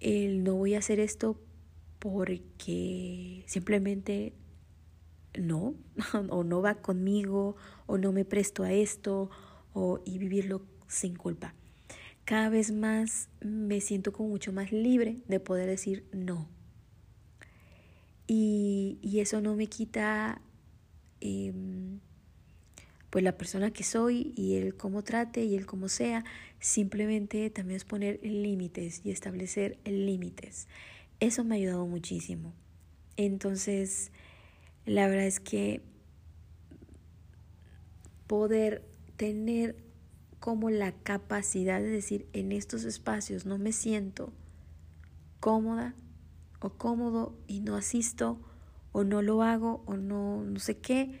el 0.00 0.42
no 0.42 0.54
voy 0.54 0.74
a 0.74 0.78
hacer 0.78 1.00
esto 1.00 1.38
porque 1.98 3.44
simplemente 3.46 4.32
no, 5.38 5.74
o 6.30 6.44
no 6.44 6.62
va 6.62 6.76
conmigo, 6.76 7.56
o 7.86 7.98
no 7.98 8.12
me 8.12 8.24
presto 8.24 8.62
a 8.62 8.72
esto, 8.72 9.30
o, 9.72 10.00
y 10.04 10.18
vivirlo 10.18 10.62
sin 10.88 11.16
culpa. 11.16 11.54
Cada 12.24 12.48
vez 12.48 12.72
más 12.72 13.28
me 13.40 13.80
siento 13.80 14.12
como 14.12 14.30
mucho 14.30 14.52
más 14.52 14.72
libre 14.72 15.18
de 15.28 15.40
poder 15.40 15.68
decir 15.68 16.06
no. 16.12 16.48
Y, 18.26 18.98
y 19.02 19.20
eso 19.20 19.42
no 19.42 19.54
me 19.54 19.66
quita 19.66 20.40
em, 21.20 22.00
pues 23.10 23.22
la 23.22 23.36
persona 23.36 23.70
que 23.70 23.84
soy 23.84 24.32
y 24.36 24.56
el 24.56 24.74
cómo 24.74 25.04
trate 25.04 25.44
y 25.44 25.54
el 25.54 25.66
cómo 25.66 25.88
sea. 25.88 26.24
Simplemente 26.60 27.50
también 27.50 27.76
es 27.76 27.84
poner 27.84 28.18
límites 28.22 29.02
y 29.04 29.10
establecer 29.10 29.78
límites. 29.84 30.66
Eso 31.20 31.44
me 31.44 31.54
ha 31.54 31.58
ayudado 31.58 31.86
muchísimo. 31.86 32.54
Entonces, 33.16 34.10
la 34.86 35.08
verdad 35.08 35.26
es 35.26 35.40
que 35.40 35.82
poder 38.26 38.84
tener 39.16 39.76
como 40.40 40.70
la 40.70 40.92
capacidad 40.92 41.80
de 41.80 41.88
decir 41.88 42.26
en 42.32 42.52
estos 42.52 42.84
espacios 42.84 43.46
no 43.46 43.58
me 43.58 43.72
siento 43.72 44.32
cómoda 45.40 45.94
o 46.60 46.70
cómodo 46.70 47.38
y 47.46 47.60
no 47.60 47.76
asisto 47.76 48.40
o 48.92 49.04
no 49.04 49.22
lo 49.22 49.42
hago 49.42 49.82
o 49.86 49.96
no 49.96 50.42
no 50.44 50.58
sé 50.58 50.78
qué 50.78 51.18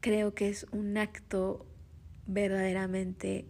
creo 0.00 0.34
que 0.34 0.48
es 0.48 0.66
un 0.72 0.96
acto 0.98 1.66
verdaderamente 2.26 3.46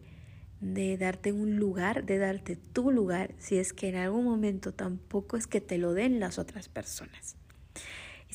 de 0.60 0.96
darte 0.96 1.32
un 1.32 1.56
lugar, 1.56 2.04
de 2.04 2.18
darte 2.18 2.56
tu 2.56 2.90
lugar, 2.90 3.34
si 3.38 3.58
es 3.58 3.72
que 3.72 3.88
en 3.88 3.96
algún 3.96 4.24
momento 4.24 4.72
tampoco 4.72 5.36
es 5.36 5.46
que 5.46 5.60
te 5.60 5.78
lo 5.78 5.92
den 5.92 6.18
las 6.18 6.38
otras 6.38 6.68
personas. 6.68 7.36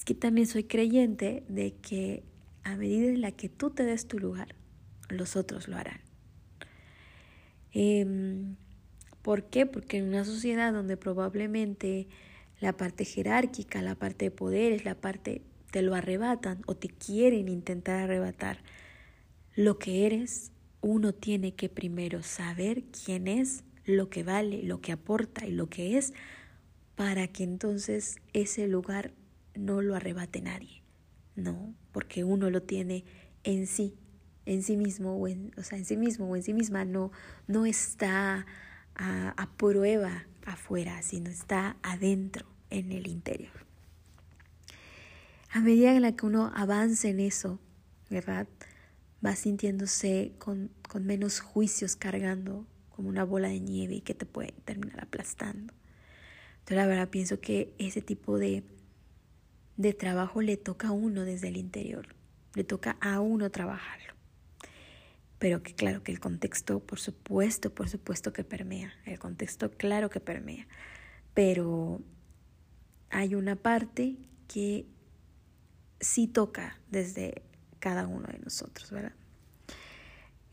Es 0.01 0.05
que 0.05 0.15
también 0.15 0.47
soy 0.47 0.63
creyente 0.63 1.43
de 1.47 1.75
que 1.75 2.23
a 2.63 2.75
medida 2.75 3.07
en 3.07 3.21
la 3.21 3.33
que 3.33 3.49
tú 3.49 3.69
te 3.69 3.83
des 3.83 4.07
tu 4.07 4.17
lugar, 4.17 4.55
los 5.09 5.35
otros 5.35 5.67
lo 5.67 5.77
harán. 5.77 6.01
Em, 7.71 8.55
¿Por 9.21 9.43
qué? 9.43 9.67
Porque 9.67 9.97
en 9.97 10.07
una 10.07 10.25
sociedad 10.25 10.73
donde 10.73 10.97
probablemente 10.97 12.07
la 12.59 12.75
parte 12.75 13.05
jerárquica, 13.05 13.83
la 13.83 13.93
parte 13.93 14.25
de 14.25 14.31
poder, 14.31 14.71
es 14.71 14.85
la 14.85 14.95
parte 14.95 15.43
te 15.69 15.83
lo 15.83 15.93
arrebatan 15.93 16.63
o 16.65 16.75
te 16.75 16.87
quieren 16.87 17.47
intentar 17.47 17.99
arrebatar 17.99 18.63
lo 19.55 19.77
que 19.77 20.07
eres, 20.07 20.51
uno 20.81 21.13
tiene 21.13 21.53
que 21.53 21.69
primero 21.69 22.23
saber 22.23 22.85
quién 22.85 23.27
es, 23.27 23.63
lo 23.85 24.09
que 24.09 24.23
vale, 24.23 24.63
lo 24.63 24.81
que 24.81 24.93
aporta 24.93 25.45
y 25.45 25.51
lo 25.51 25.69
que 25.69 25.99
es, 25.99 26.11
para 26.95 27.27
que 27.27 27.43
entonces 27.43 28.15
ese 28.33 28.67
lugar 28.67 29.13
no 29.55 29.81
lo 29.81 29.95
arrebate 29.95 30.41
nadie, 30.41 30.83
no, 31.35 31.73
porque 31.91 32.23
uno 32.23 32.49
lo 32.49 32.63
tiene 32.63 33.05
en 33.43 33.67
sí, 33.67 33.95
en 34.45 34.63
sí 34.63 34.77
mismo, 34.77 35.15
o, 35.17 35.27
en, 35.27 35.51
o 35.57 35.63
sea, 35.63 35.77
en 35.77 35.85
sí 35.85 35.97
mismo 35.97 36.29
o 36.29 36.35
en 36.35 36.43
sí 36.43 36.53
misma, 36.53 36.85
no, 36.85 37.11
no 37.47 37.65
está 37.65 38.45
a, 38.95 39.49
prueba 39.57 40.25
afuera, 40.45 41.01
sino 41.01 41.29
está 41.29 41.77
adentro, 41.81 42.45
en 42.69 42.91
el 42.93 43.07
interior. 43.07 43.51
A 45.51 45.59
medida 45.59 45.93
en 45.93 46.01
la 46.01 46.15
que 46.15 46.25
uno 46.25 46.51
avance 46.55 47.09
en 47.09 47.19
eso, 47.19 47.59
¿verdad? 48.09 48.47
Va 49.23 49.35
sintiéndose 49.35 50.33
con, 50.37 50.71
con 50.87 51.05
menos 51.05 51.41
juicios 51.41 51.97
cargando 51.97 52.65
como 52.89 53.09
una 53.09 53.25
bola 53.25 53.49
de 53.49 53.59
nieve 53.59 53.95
y 53.95 54.01
que 54.01 54.13
te 54.13 54.25
puede 54.25 54.53
terminar 54.63 55.01
aplastando. 55.01 55.73
Entonces 56.59 56.77
la 56.77 56.87
verdad 56.87 57.09
pienso 57.09 57.41
que 57.41 57.75
ese 57.77 58.01
tipo 58.01 58.37
de 58.37 58.63
de 59.81 59.93
trabajo 59.93 60.41
le 60.41 60.57
toca 60.57 60.89
a 60.89 60.91
uno 60.91 61.25
desde 61.25 61.47
el 61.47 61.57
interior, 61.57 62.07
le 62.53 62.63
toca 62.63 62.97
a 63.01 63.19
uno 63.19 63.49
trabajarlo. 63.49 64.13
Pero 65.39 65.63
que 65.63 65.73
claro 65.73 66.03
que 66.03 66.11
el 66.11 66.19
contexto, 66.19 66.79
por 66.79 66.99
supuesto, 66.99 67.73
por 67.73 67.89
supuesto 67.89 68.31
que 68.31 68.43
permea, 68.43 68.93
el 69.05 69.17
contexto 69.17 69.71
claro 69.71 70.09
que 70.09 70.19
permea, 70.19 70.67
pero 71.33 72.01
hay 73.09 73.35
una 73.35 73.55
parte 73.55 74.17
que 74.47 74.85
sí 75.99 76.27
toca 76.27 76.79
desde 76.89 77.41
cada 77.79 78.07
uno 78.07 78.27
de 78.27 78.39
nosotros, 78.39 78.91
¿verdad? 78.91 79.13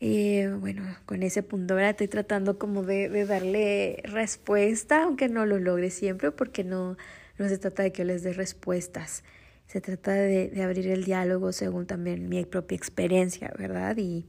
Eh, 0.01 0.49
bueno, 0.59 0.83
con 1.05 1.23
ese 1.23 1.43
punto 1.43 1.73
ahora 1.73 1.89
estoy 1.89 2.07
tratando 2.07 2.57
como 2.57 2.83
de, 2.83 3.09
de, 3.09 3.25
darle 3.25 4.01
respuesta, 4.05 5.03
aunque 5.03 5.27
no 5.27 5.45
lo 5.45 5.59
logre 5.59 5.91
siempre, 5.91 6.31
porque 6.31 6.63
no, 6.63 6.97
no 7.39 7.49
se 7.49 7.57
trata 7.57 7.83
de 7.83 7.91
que 7.91 8.05
les 8.05 8.21
dé 8.21 8.33
respuestas, 8.33 9.23
se 9.67 9.81
trata 9.81 10.13
de, 10.13 10.49
de, 10.49 10.63
abrir 10.63 10.87
el 10.87 11.03
diálogo 11.03 11.51
según 11.51 11.85
también 11.85 12.29
mi 12.29 12.45
propia 12.45 12.75
experiencia, 12.75 13.51
¿verdad? 13.57 13.97
Y, 13.97 14.25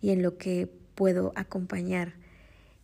y 0.00 0.10
en 0.10 0.22
lo 0.22 0.36
que 0.36 0.68
puedo 0.94 1.32
acompañar 1.34 2.14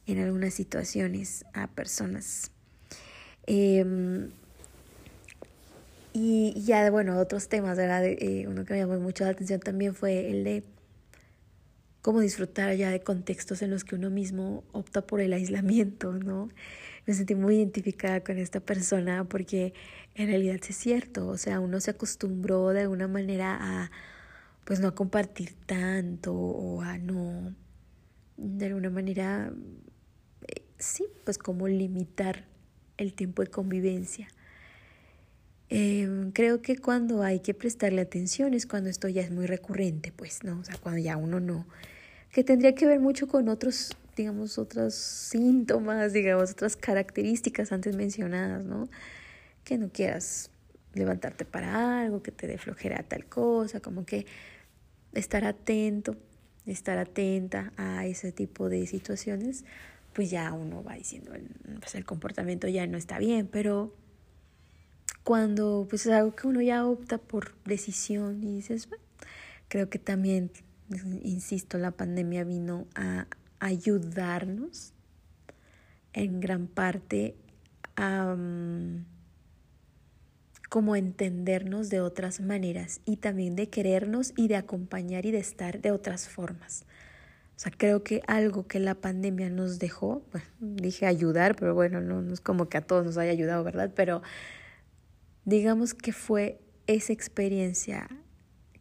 en 0.07 0.19
algunas 0.19 0.55
situaciones 0.55 1.45
a 1.53 1.69
personas. 1.69 2.51
Eh, 3.47 4.31
y 6.13 6.61
ya, 6.65 6.91
bueno, 6.91 7.19
otros 7.19 7.49
temas, 7.49 7.77
¿verdad? 7.77 8.05
Eh, 8.05 8.47
uno 8.49 8.65
que 8.65 8.75
me 8.75 8.81
llamó 8.81 8.99
mucho 8.99 9.25
la 9.25 9.31
atención 9.31 9.61
también 9.61 9.95
fue 9.95 10.31
el 10.31 10.45
de 10.45 10.65
cómo 12.03 12.21
disfrutar 12.21 12.75
ya 12.75 12.91
de 12.91 13.01
contextos 13.01 13.63
en 13.63 13.71
los 13.71 13.85
que 13.85 13.95
uno 13.95 14.11
mismo 14.11 14.65
opta 14.73 15.03
por 15.03 15.21
el 15.21 15.33
aislamiento, 15.33 16.13
¿no? 16.13 16.49
Me 17.11 17.15
sentí 17.15 17.35
muy 17.35 17.57
identificada 17.57 18.21
con 18.21 18.39
esta 18.39 18.61
persona 18.61 19.25
porque 19.25 19.75
en 20.15 20.29
realidad 20.29 20.61
es 20.69 20.77
cierto, 20.77 21.27
o 21.27 21.37
sea, 21.37 21.59
uno 21.59 21.81
se 21.81 21.91
acostumbró 21.91 22.69
de 22.69 22.83
alguna 22.83 23.09
manera 23.09 23.59
a 23.61 23.91
pues 24.65 24.79
no 24.79 24.95
compartir 24.95 25.55
tanto 25.67 26.33
o 26.33 26.83
a 26.83 26.99
no 26.99 27.53
de 28.37 28.67
alguna 28.67 28.91
manera 28.91 29.53
eh, 30.47 30.63
sí, 30.79 31.05
pues 31.25 31.37
como 31.37 31.67
limitar 31.67 32.45
el 32.97 33.13
tiempo 33.13 33.43
de 33.43 33.51
convivencia. 33.51 34.29
Eh, 35.69 36.31
creo 36.33 36.63
que 36.63 36.79
cuando 36.79 37.25
hay 37.25 37.41
que 37.41 37.55
prestarle 37.55 38.03
atención 38.03 38.55
es 38.55 38.67
cuando 38.67 38.89
esto 38.89 39.09
ya 39.09 39.23
es 39.23 39.33
muy 39.33 39.47
recurrente, 39.47 40.13
pues, 40.13 40.45
¿no? 40.45 40.61
O 40.61 40.65
sea, 40.65 40.77
cuando 40.79 41.01
ya 41.01 41.17
uno 41.17 41.41
no, 41.41 41.67
que 42.31 42.45
tendría 42.45 42.77
que 42.77 42.87
ver 42.87 43.01
mucho 43.01 43.27
con 43.27 43.49
otros 43.49 43.97
digamos, 44.17 44.59
otros 44.59 44.95
síntomas, 44.95 46.13
digamos, 46.13 46.53
otras 46.53 46.77
características 46.77 47.73
antes 47.73 47.97
mencionadas, 47.97 48.65
¿no? 48.65 48.89
Que 49.65 49.79
no 49.79 49.91
quieras 49.91 50.51
levantarte 50.95 51.45
para 51.45 52.01
algo, 52.03 52.23
que 52.23 52.33
te 52.33 52.47
dé 52.47 52.59
flojera 52.59 53.03
tal 53.03 53.27
cosa, 53.27 53.81
como 53.81 54.05
que 54.05 54.27
estar 55.13 55.45
atento, 55.45 56.17
estar 56.67 56.99
atenta 56.99 57.73
a 57.77 58.07
ese 58.07 58.33
tipo 58.33 58.69
de 58.69 58.87
situaciones, 58.87 59.65
pues 60.13 60.31
ya 60.31 60.53
uno 60.53 60.83
va 60.83 60.95
diciendo, 60.95 61.33
pues 61.79 61.95
el 61.95 62.05
comportamiento 62.05 62.69
ya 62.69 62.87
no 62.87 62.99
está 62.99 63.19
bien, 63.19 63.47
pero 63.47 63.95
cuando 65.23 65.87
pues 65.89 66.07
es 66.07 66.13
algo 66.13 66.35
que 66.35 66.47
uno 66.47 66.61
ya 66.61 66.87
opta 66.87 67.19
por 67.19 67.55
decisión 67.65 68.43
y 68.43 68.57
dices, 68.57 68.89
bueno, 68.89 69.05
creo 69.69 69.89
que 69.89 69.99
también, 69.99 70.51
insisto, 71.23 71.79
la 71.79 71.93
pandemia 71.93 72.45
vino 72.45 72.87
a 72.95 73.27
ayudarnos 73.61 74.93
en 76.13 76.41
gran 76.41 76.67
parte 76.67 77.37
a 77.97 78.35
um, 78.35 79.05
como 80.69 80.97
entendernos 80.97 81.91
de 81.91 82.01
otras 82.01 82.41
maneras 82.41 83.01
y 83.05 83.17
también 83.17 83.57
de 83.57 83.69
querernos 83.69 84.33
y 84.37 84.49
de 84.49 84.57
acompañar 84.57 85.27
y 85.27 85.33
de 85.33 85.39
estar 85.39 85.81
de 85.81 85.91
otras 85.91 86.29
formas. 86.29 86.85
O 87.57 87.63
sea, 87.63 87.73
creo 87.77 88.03
que 88.03 88.23
algo 88.27 88.67
que 88.67 88.79
la 88.81 88.95
pandemia 88.95 89.51
nos 89.51 89.79
dejó, 89.79 90.23
dije 90.61 91.07
ayudar, 91.07 91.57
pero 91.57 91.75
bueno, 91.75 92.01
no, 92.01 92.23
no 92.23 92.33
es 92.33 92.41
como 92.41 92.69
que 92.69 92.79
a 92.79 92.81
todos 92.81 93.05
nos 93.05 93.19
haya 93.19 93.33
ayudado, 93.33 93.63
¿verdad? 93.65 93.93
Pero 93.95 94.23
digamos 95.45 95.93
que 95.93 96.13
fue 96.13 96.61
esa 96.87 97.13
experiencia 97.13 98.09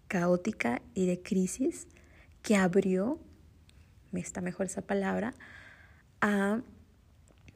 caótica 0.07 0.81
y 0.93 1.07
de 1.07 1.21
crisis 1.21 1.87
que 2.41 2.55
abrió, 2.55 3.19
me 4.11 4.19
está 4.19 4.41
mejor 4.41 4.65
esa 4.65 4.81
palabra, 4.81 5.33
a 6.21 6.61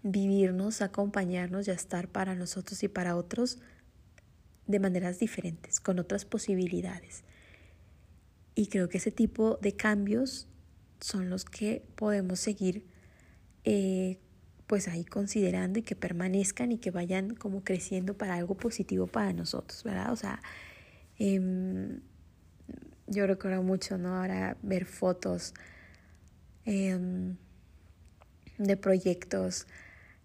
vivirnos, 0.04 0.82
a 0.82 0.86
acompañarnos 0.86 1.68
y 1.68 1.72
a 1.72 1.74
estar 1.74 2.08
para 2.08 2.36
nosotros 2.36 2.84
y 2.84 2.88
para 2.88 3.16
otros 3.16 3.60
de 4.68 4.80
maneras 4.80 5.20
diferentes, 5.20 5.80
con 5.80 6.00
otras 6.00 6.26
posibilidades. 6.26 7.24
Y 8.56 8.68
creo 8.68 8.90
que 8.90 8.98
ese 8.98 9.12
tipo 9.12 9.58
de 9.62 9.76
cambios 9.76 10.48
son 11.00 11.30
los 11.30 11.46
que 11.46 11.84
podemos 11.96 12.40
seguir 12.40 12.86
eh, 13.64 14.20
pues 14.68 14.88
ahí 14.88 15.04
considerando 15.04 15.80
y 15.80 15.84
que 15.84 15.96
permanezcan 15.96 16.72
y 16.72 16.78
que 16.78 16.92
vayan 16.92 17.36
como 17.36 17.64
creciendo 17.64 18.18
para 18.18 18.36
algo 18.36 18.56
positivo 18.56 19.08
para 19.08 19.34
nosotros, 19.34 19.84
¿verdad? 19.84 20.12
O 20.12 20.16
sea, 20.16 20.42
em, 21.18 22.00
yo 23.08 23.28
recuerdo 23.28 23.64
mucho, 23.64 23.98
¿no? 23.98 24.16
Ahora 24.16 24.58
ver 24.62 24.86
fotos 24.86 25.54
em, 26.66 27.36
de 28.58 28.78
proyectos 28.78 29.68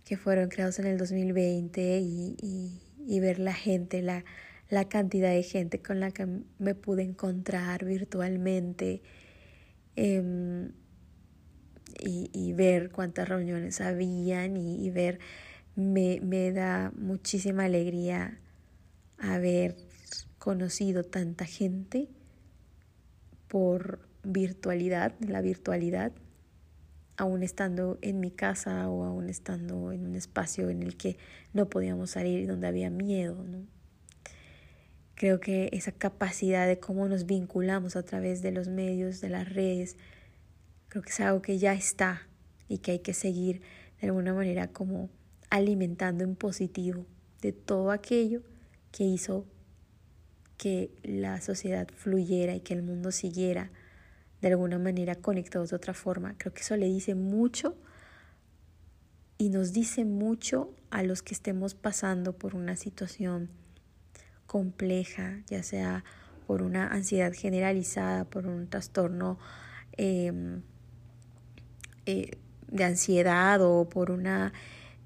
que 0.04 0.16
fueron 0.16 0.48
creados 0.48 0.78
en 0.78 0.86
el 0.86 0.98
2020 0.98 2.00
y, 2.00 2.80
y, 3.06 3.20
ver 3.20 3.38
la 3.38 3.54
gente, 3.54 4.02
la, 4.02 4.24
la 4.70 4.88
cantidad 4.88 5.30
de 5.30 5.42
gente 5.42 5.80
con 5.82 6.00
la 6.00 6.10
que 6.10 6.26
me 6.58 6.74
pude 6.74 7.02
encontrar 7.02 7.84
virtualmente. 7.84 9.02
Em, 9.96 10.72
y, 12.00 12.52
ver 12.52 12.90
cuántas 12.90 13.28
reuniones 13.28 13.80
habían 13.80 14.56
y, 14.56 14.90
ver, 14.90 15.18
me, 15.74 16.20
me 16.22 16.52
da 16.52 16.92
muchísima 16.96 17.64
alegría 17.64 18.38
haber 19.18 19.76
conocido 20.38 21.04
tanta 21.04 21.44
gente 21.44 22.08
por 23.48 24.00
virtualidad, 24.22 25.14
la 25.20 25.40
virtualidad, 25.40 26.12
aún 27.18 27.42
estando 27.42 27.98
en 28.00 28.20
mi 28.20 28.30
casa 28.30 28.88
o 28.88 29.04
aún 29.04 29.28
estando 29.28 29.92
en 29.92 30.06
un 30.06 30.14
espacio 30.14 30.70
en 30.70 30.82
el 30.82 30.96
que 30.96 31.18
no 31.52 31.68
podíamos 31.68 32.12
salir 32.12 32.40
y 32.40 32.46
donde 32.46 32.68
había 32.68 32.88
miedo. 32.88 33.44
Creo 35.14 35.40
que 35.40 35.68
esa 35.72 35.92
capacidad 35.92 36.66
de 36.66 36.78
cómo 36.78 37.06
nos 37.08 37.26
vinculamos 37.26 37.96
a 37.96 38.02
través 38.04 38.40
de 38.40 38.52
los 38.52 38.68
medios, 38.68 39.20
de 39.20 39.28
las 39.28 39.52
redes, 39.52 39.96
Creo 40.88 41.02
que 41.02 41.10
es 41.10 41.20
algo 41.20 41.42
que 41.42 41.58
ya 41.58 41.74
está 41.74 42.26
y 42.66 42.78
que 42.78 42.92
hay 42.92 42.98
que 43.00 43.12
seguir 43.12 43.60
de 44.00 44.06
alguna 44.06 44.32
manera 44.32 44.68
como 44.68 45.10
alimentando 45.50 46.24
en 46.24 46.34
positivo 46.34 47.04
de 47.42 47.52
todo 47.52 47.90
aquello 47.90 48.42
que 48.90 49.04
hizo 49.04 49.44
que 50.56 50.90
la 51.02 51.40
sociedad 51.42 51.88
fluyera 51.94 52.54
y 52.54 52.60
que 52.60 52.72
el 52.72 52.82
mundo 52.82 53.12
siguiera 53.12 53.70
de 54.40 54.48
alguna 54.48 54.78
manera 54.78 55.14
conectado 55.16 55.66
de 55.66 55.76
otra 55.76 55.94
forma. 55.94 56.34
Creo 56.38 56.52
que 56.54 56.62
eso 56.62 56.76
le 56.76 56.86
dice 56.86 57.14
mucho 57.14 57.76
y 59.36 59.50
nos 59.50 59.72
dice 59.72 60.04
mucho 60.04 60.74
a 60.90 61.02
los 61.02 61.22
que 61.22 61.34
estemos 61.34 61.74
pasando 61.74 62.32
por 62.32 62.54
una 62.54 62.76
situación 62.76 63.50
compleja, 64.46 65.42
ya 65.46 65.62
sea 65.62 66.04
por 66.46 66.62
una 66.62 66.88
ansiedad 66.88 67.32
generalizada, 67.32 68.24
por 68.24 68.46
un 68.46 68.68
trastorno 68.68 69.38
eh, 69.96 70.32
eh, 72.06 72.38
de 72.68 72.84
ansiedad 72.84 73.60
o 73.60 73.88
por 73.88 74.10
una 74.10 74.52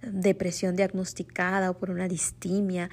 depresión 0.03 0.77
diagnosticada 0.77 1.71
o 1.71 1.79
por 1.79 1.91
una 1.91 2.09
distimia, 2.09 2.91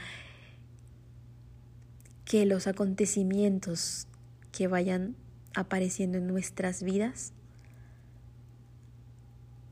que 2.25 2.45
los 2.45 2.67
acontecimientos 2.67 4.08
que 4.52 4.67
vayan 4.67 5.15
apareciendo 5.53 6.17
en 6.17 6.27
nuestras 6.27 6.83
vidas 6.83 7.33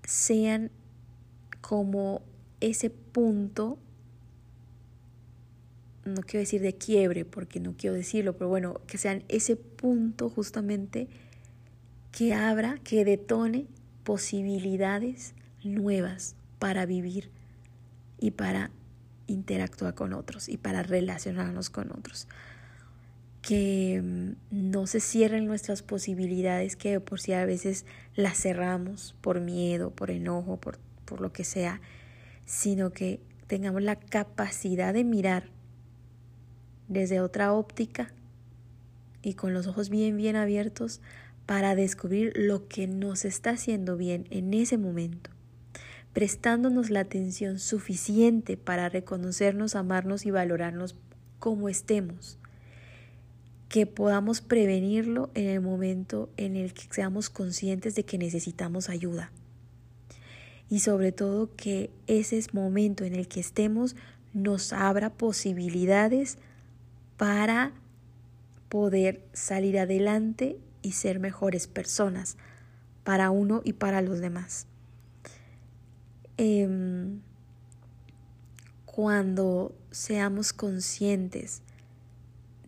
sean 0.03 0.71
como 1.61 2.21
ese 2.61 2.89
punto, 2.89 3.77
no 6.05 6.21
quiero 6.21 6.39
decir 6.39 6.61
de 6.61 6.73
quiebre 6.73 7.25
porque 7.25 7.59
no 7.59 7.75
quiero 7.77 7.95
decirlo, 7.95 8.37
pero 8.37 8.47
bueno, 8.49 8.81
que 8.87 8.97
sean 8.97 9.23
ese 9.27 9.55
punto 9.55 10.29
justamente 10.29 11.09
que 12.11 12.33
abra, 12.33 12.79
que 12.83 13.03
detone 13.03 13.67
posibilidades 14.03 15.33
nuevas 15.63 16.35
para 16.59 16.85
vivir 16.85 17.29
y 18.19 18.31
para 18.31 18.71
interactuar 19.27 19.93
con 19.93 20.13
otros 20.13 20.47
y 20.47 20.57
para 20.57 20.83
relacionarnos 20.83 21.69
con 21.69 21.91
otros. 21.91 22.27
Que 23.47 24.01
mm, 24.03 24.31
no 24.71 24.87
se 24.87 24.99
cierren 24.99 25.45
nuestras 25.45 25.81
posibilidades, 25.81 26.75
que 26.75 26.99
por 26.99 27.21
si 27.21 27.31
a 27.31 27.45
veces 27.45 27.85
las 28.15 28.37
cerramos 28.37 29.15
por 29.21 29.39
miedo, 29.39 29.91
por 29.91 30.11
enojo, 30.11 30.57
por, 30.57 30.79
por 31.05 31.21
lo 31.21 31.31
que 31.31 31.45
sea, 31.45 31.79
sino 32.45 32.91
que 32.91 33.21
tengamos 33.47 33.81
la 33.81 33.95
capacidad 33.95 34.93
de 34.93 35.03
mirar 35.03 35.49
desde 36.87 37.21
otra 37.21 37.53
óptica 37.53 38.13
y 39.21 39.33
con 39.33 39.53
los 39.53 39.67
ojos 39.67 39.89
bien, 39.89 40.17
bien 40.17 40.35
abiertos 40.35 41.01
para 41.45 41.75
descubrir 41.75 42.33
lo 42.35 42.67
que 42.67 42.87
nos 42.87 43.25
está 43.25 43.51
haciendo 43.51 43.97
bien 43.97 44.27
en 44.29 44.53
ese 44.53 44.77
momento, 44.77 45.29
prestándonos 46.13 46.89
la 46.89 47.01
atención 47.01 47.57
suficiente 47.57 48.57
para 48.57 48.89
reconocernos, 48.89 49.75
amarnos 49.75 50.25
y 50.25 50.31
valorarnos 50.31 50.95
como 51.39 51.69
estemos, 51.69 52.37
que 53.69 53.85
podamos 53.85 54.41
prevenirlo 54.41 55.29
en 55.33 55.47
el 55.47 55.61
momento 55.61 56.29
en 56.37 56.55
el 56.55 56.73
que 56.73 56.83
seamos 56.89 57.29
conscientes 57.29 57.95
de 57.95 58.03
que 58.03 58.17
necesitamos 58.17 58.89
ayuda. 58.89 59.31
Y 60.69 60.79
sobre 60.79 61.11
todo 61.11 61.49
que 61.55 61.89
ese 62.07 62.41
momento 62.53 63.03
en 63.03 63.15
el 63.15 63.27
que 63.27 63.39
estemos 63.39 63.95
nos 64.33 64.73
abra 64.73 65.09
posibilidades 65.09 66.37
para 67.17 67.73
poder 68.69 69.21
salir 69.33 69.79
adelante 69.79 70.57
y 70.81 70.91
ser 70.93 71.19
mejores 71.19 71.67
personas 71.67 72.37
para 73.03 73.31
uno 73.31 73.61
y 73.63 73.73
para 73.73 74.01
los 74.01 74.19
demás. 74.19 74.67
Em, 76.37 77.21
cuando 78.85 79.73
seamos 79.91 80.53
conscientes 80.53 81.61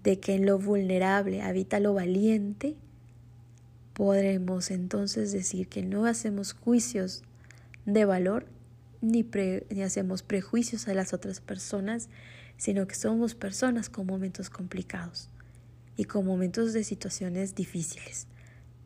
de 0.10 0.20
que 0.20 0.34
en 0.34 0.48
lo 0.48 0.58
vulnerable 0.58 1.44
habita 1.44 1.80
lo 1.80 1.94
valiente, 1.94 2.76
podremos 3.94 4.72
entonces 4.72 5.32
decir 5.32 5.68
que 5.68 5.84
no 5.84 6.08
hacemos 6.08 6.54
juicios 6.54 7.22
de 7.86 8.06
valor 8.06 8.48
ni, 9.02 9.24
ni, 9.70 9.84
hacemos 9.84 10.24
prejuicios 10.24 10.88
a 10.88 10.96
las 10.96 11.14
otras 11.14 11.42
personas, 11.42 12.10
sino 12.58 12.88
que 12.88 12.96
somos 12.96 13.36
personas 13.36 13.88
con 13.88 14.08
momentos 14.08 14.50
complicados 14.50 15.30
y 15.96 16.06
con 16.06 16.26
momentos 16.26 16.74
de 16.74 16.84
situaciones 16.84 17.54
difíciles. 17.54 18.26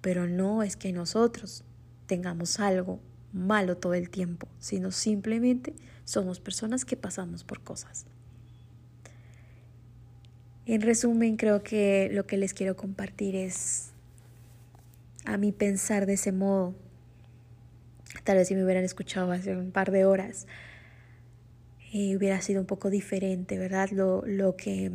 Pero 0.01 0.27
no 0.27 0.62
es 0.62 0.75
que 0.75 0.91
nosotros 0.91 1.63
tengamos 2.05 2.59
algo 2.59 2.99
malo 3.31 3.77
todo 3.77 3.93
el 3.93 4.09
tiempo, 4.09 4.49
sino 4.59 4.91
simplemente 4.91 5.73
somos 6.03 6.41
personas 6.41 6.83
que 6.83 6.97
pasamos 6.97 7.45
por 7.45 7.62
cosas. 7.62 8.07
En 10.65 10.82
resumen, 10.82 11.36
creo 11.36 11.62
que 11.62 12.10
lo 12.12 12.26
que 12.26 12.38
les 12.38 12.54
quiero 12.54 12.78
compartir 12.78 13.36
es 13.36 13.91
a 15.26 15.38
mí 15.38 15.52
pensar 15.52 16.06
de 16.06 16.13
ese 16.13 16.32
modo. 16.32 16.73
Tal 18.23 18.38
vez 18.38 18.47
si 18.47 18.56
me 18.56 18.63
hubieran 18.63 18.86
escuchado 18.86 19.32
hace 19.32 19.56
un 19.56 19.71
par 19.71 19.91
de 19.91 20.06
horas, 20.06 20.47
eh, 21.93 22.15
hubiera 22.15 22.41
sido 22.41 22.62
un 22.62 22.67
poco 22.67 22.89
diferente, 22.89 23.58
¿verdad? 23.58 23.89
Lo, 23.91 24.23
lo 24.26 24.56
que 24.56 24.91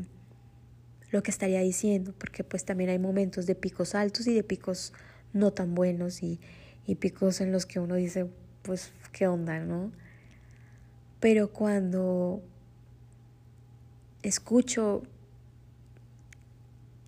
lo 1.10 1.22
que 1.22 1.30
estaría 1.30 1.60
diciendo, 1.60 2.12
porque 2.18 2.44
pues 2.44 2.64
también 2.64 2.90
hay 2.90 2.98
momentos 2.98 3.46
de 3.46 3.54
picos 3.54 3.94
altos 3.94 4.26
y 4.26 4.34
de 4.34 4.42
picos 4.42 4.92
no 5.32 5.52
tan 5.52 5.74
buenos 5.74 6.22
y, 6.22 6.38
y 6.86 6.96
picos 6.96 7.40
en 7.40 7.50
los 7.50 7.64
que 7.64 7.80
uno 7.80 7.94
dice, 7.94 8.26
pues, 8.62 8.92
¿qué 9.12 9.26
onda, 9.26 9.58
no? 9.60 9.90
Pero 11.20 11.50
cuando 11.50 12.42
escucho 14.22 15.02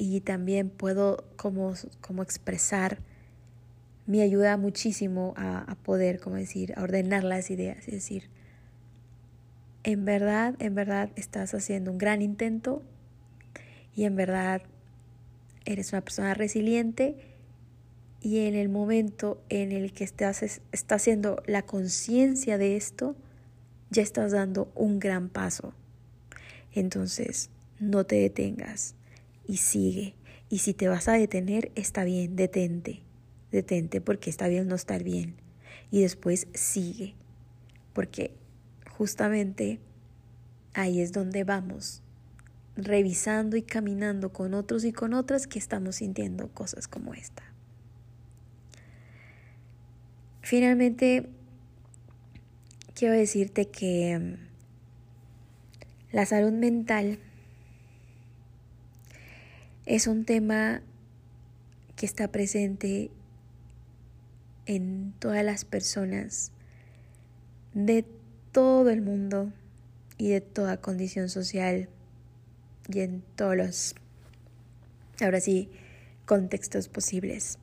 y 0.01 0.23
también 0.23 0.71
puedo 0.71 1.25
como, 1.37 1.75
como 2.01 2.23
expresar, 2.23 3.01
me 4.07 4.23
ayuda 4.23 4.57
muchísimo 4.57 5.35
a, 5.37 5.77
poder, 5.83 6.21
como 6.21 6.37
decir, 6.37 6.73
a 6.77 6.83
ordenar 6.83 7.23
las 7.23 7.51
ideas, 7.51 7.87
es 7.87 7.95
decir, 7.95 8.31
en 9.85 10.07
verdad, 10.07 10.55
en 10.59 10.75
verdad 10.75 11.11
estás 11.17 11.53
haciendo 11.53 11.91
un 11.91 11.99
gran 11.99 12.23
intento, 12.23 12.83
y 13.95 14.05
en 14.05 14.17
verdad 14.17 14.63
eres 15.67 15.93
una 15.93 16.01
persona 16.01 16.33
resiliente 16.33 17.17
y 18.23 18.47
en 18.47 18.55
el 18.55 18.71
momento 18.71 19.43
en 19.51 19.71
el 19.71 19.93
que 19.93 20.05
estás, 20.05 20.43
estás 20.43 21.03
haciendo 21.03 21.43
la 21.45 21.63
conciencia 21.63 22.57
de 22.57 22.77
esto, 22.77 23.17
ya 23.91 24.03
estás 24.03 24.33
dando 24.33 24.73
un 24.75 24.99
gran 24.99 25.29
paso. 25.29 25.75
Entonces, 26.73 27.51
no 27.81 28.05
te 28.05 28.17
detengas 28.17 28.95
y 29.51 29.57
sigue. 29.57 30.15
Y 30.49 30.59
si 30.59 30.75
te 30.75 30.87
vas 30.87 31.09
a 31.09 31.15
detener, 31.15 31.73
está 31.75 32.05
bien, 32.05 32.37
detente, 32.37 33.03
detente 33.51 34.01
porque 34.01 34.31
está 34.31 34.47
bien 34.47 34.69
no 34.69 34.77
estar 34.77 35.03
bien. 35.03 35.35
Y 35.91 36.03
después 36.03 36.47
sigue, 36.55 37.15
porque 37.93 38.33
justamente 38.89 39.81
ahí 40.73 41.01
es 41.01 41.11
donde 41.11 41.43
vamos, 41.43 42.03
revisando 42.77 43.57
y 43.57 43.63
caminando 43.63 44.33
con 44.33 44.55
otros 44.55 44.85
y 44.85 44.93
con 44.93 45.15
otras 45.15 45.49
que 45.49 45.59
estamos 45.59 45.97
sintiendo 45.97 46.49
cosas 46.49 46.87
como 46.87 47.13
esta. 47.15 47.43
Finalmente, 50.43 51.29
quiero 52.95 53.15
decirte 53.15 53.67
que 53.67 54.17
mm, 54.19 56.15
la 56.15 56.25
salud 56.25 56.53
mental 56.53 57.19
es 59.91 60.07
un 60.07 60.24
tema 60.24 60.82
que 61.97 62.07
está 62.07 62.28
presente 62.28 63.11
en 64.66 65.12
todas 65.18 65.45
las 65.45 65.64
personas 65.64 66.53
de 67.74 68.05
todo 68.53 68.91
el 68.91 69.03
mundo 69.03 69.53
y 70.16 70.28
de 70.28 70.41
toda 70.41 70.76
condición 70.76 71.28
social 71.28 71.88
y 72.88 73.01
en 73.01 73.24
todos 73.34 73.57
los, 73.57 73.95
ahora 75.20 75.41
sí, 75.41 75.68
contextos 76.24 76.86
posibles. 76.86 77.59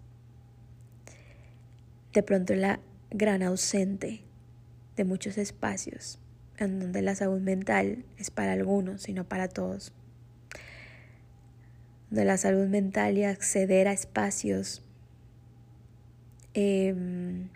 De 2.11 2.23
pronto 2.23 2.55
la 2.55 2.81
gran 3.09 3.41
ausente 3.41 4.19
de 4.97 5.05
muchos 5.05 5.37
espacios 5.37 6.19
en 6.57 6.81
donde 6.81 7.01
la 7.01 7.15
salud 7.15 7.39
mental 7.39 8.03
es 8.17 8.31
para 8.31 8.51
algunos 8.51 9.07
y 9.07 9.13
no 9.13 9.23
para 9.23 9.47
todos. 9.47 9.93
De 12.09 12.23
la 12.23 12.37
salud 12.37 12.67
mental 12.67 13.17
y 13.17 13.23
acceder 13.23 13.87
a 13.87 13.91
espacios 13.91 14.81
em, 16.53 17.49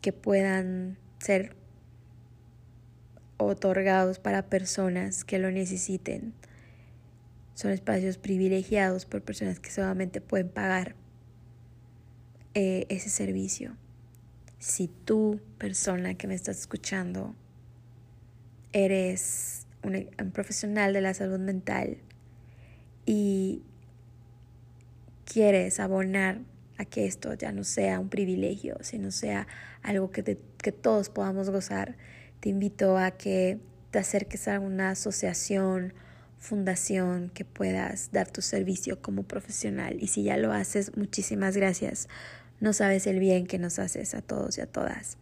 que 0.00 0.12
puedan 0.12 0.96
ser 1.18 1.54
otorgados 3.36 4.18
para 4.18 4.48
personas 4.48 5.24
que 5.24 5.38
lo 5.38 5.50
necesiten. 5.50 6.32
Son 7.54 7.70
espacios 7.70 8.18
privilegiados 8.18 9.06
por 9.06 9.22
personas 9.22 9.60
que 9.60 9.70
solamente 9.70 10.20
pueden 10.20 10.48
pagar 10.48 10.94
eh, 12.54 12.86
ese 12.88 13.10
servicio. 13.10 13.76
Si 14.58 14.88
tú, 14.88 15.40
persona 15.58 16.14
que 16.14 16.26
me 16.26 16.34
estás 16.34 16.58
escuchando, 16.58 17.34
eres 18.72 19.66
un, 19.82 20.08
un 20.20 20.30
profesional 20.30 20.92
de 20.92 21.00
la 21.00 21.14
salud 21.14 21.38
mental 21.38 21.98
y 23.12 23.64
quieres 25.24 25.80
abonar 25.80 26.42
a 26.78 26.84
que 26.84 27.06
esto 27.06 27.34
ya 27.34 27.50
no 27.50 27.64
sea 27.64 27.98
un 27.98 28.08
privilegio, 28.08 28.76
sino 28.82 29.10
sea 29.10 29.48
algo 29.82 30.12
que, 30.12 30.38
que 30.58 30.70
todos 30.70 31.08
podamos 31.08 31.50
gozar, 31.50 31.96
te 32.38 32.50
invito 32.50 32.98
a 32.98 33.10
que 33.10 33.58
te 33.90 33.98
acerques 33.98 34.46
a 34.46 34.60
una 34.60 34.90
asociación, 34.90 35.92
fundación 36.38 37.32
que 37.34 37.44
puedas 37.44 38.12
dar 38.12 38.30
tu 38.30 38.42
servicio 38.42 39.02
como 39.02 39.24
profesional. 39.24 40.00
Y 40.00 40.06
si 40.06 40.22
ya 40.22 40.36
lo 40.36 40.52
haces, 40.52 40.96
muchísimas 40.96 41.56
gracias. 41.56 42.08
No 42.60 42.72
sabes 42.72 43.08
el 43.08 43.18
bien 43.18 43.48
que 43.48 43.58
nos 43.58 43.80
haces 43.80 44.14
a 44.14 44.22
todos 44.22 44.56
y 44.56 44.60
a 44.60 44.66
todas. 44.66 45.18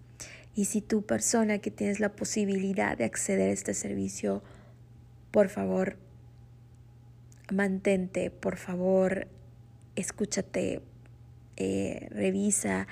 Y 0.54 0.66
si 0.66 0.82
tu 0.82 1.06
persona 1.06 1.56
que 1.56 1.70
tienes 1.70 2.00
la 2.00 2.12
posibilidad 2.12 2.98
de 2.98 3.04
acceder 3.04 3.48
a 3.48 3.52
este 3.52 3.72
servicio, 3.72 4.42
por 5.30 5.48
favor, 5.48 5.96
mantente, 7.52 8.30
por 8.30 8.56
favor, 8.56 9.28
escúchate, 9.96 10.82
eh, 11.56 12.08
revisa 12.10 12.86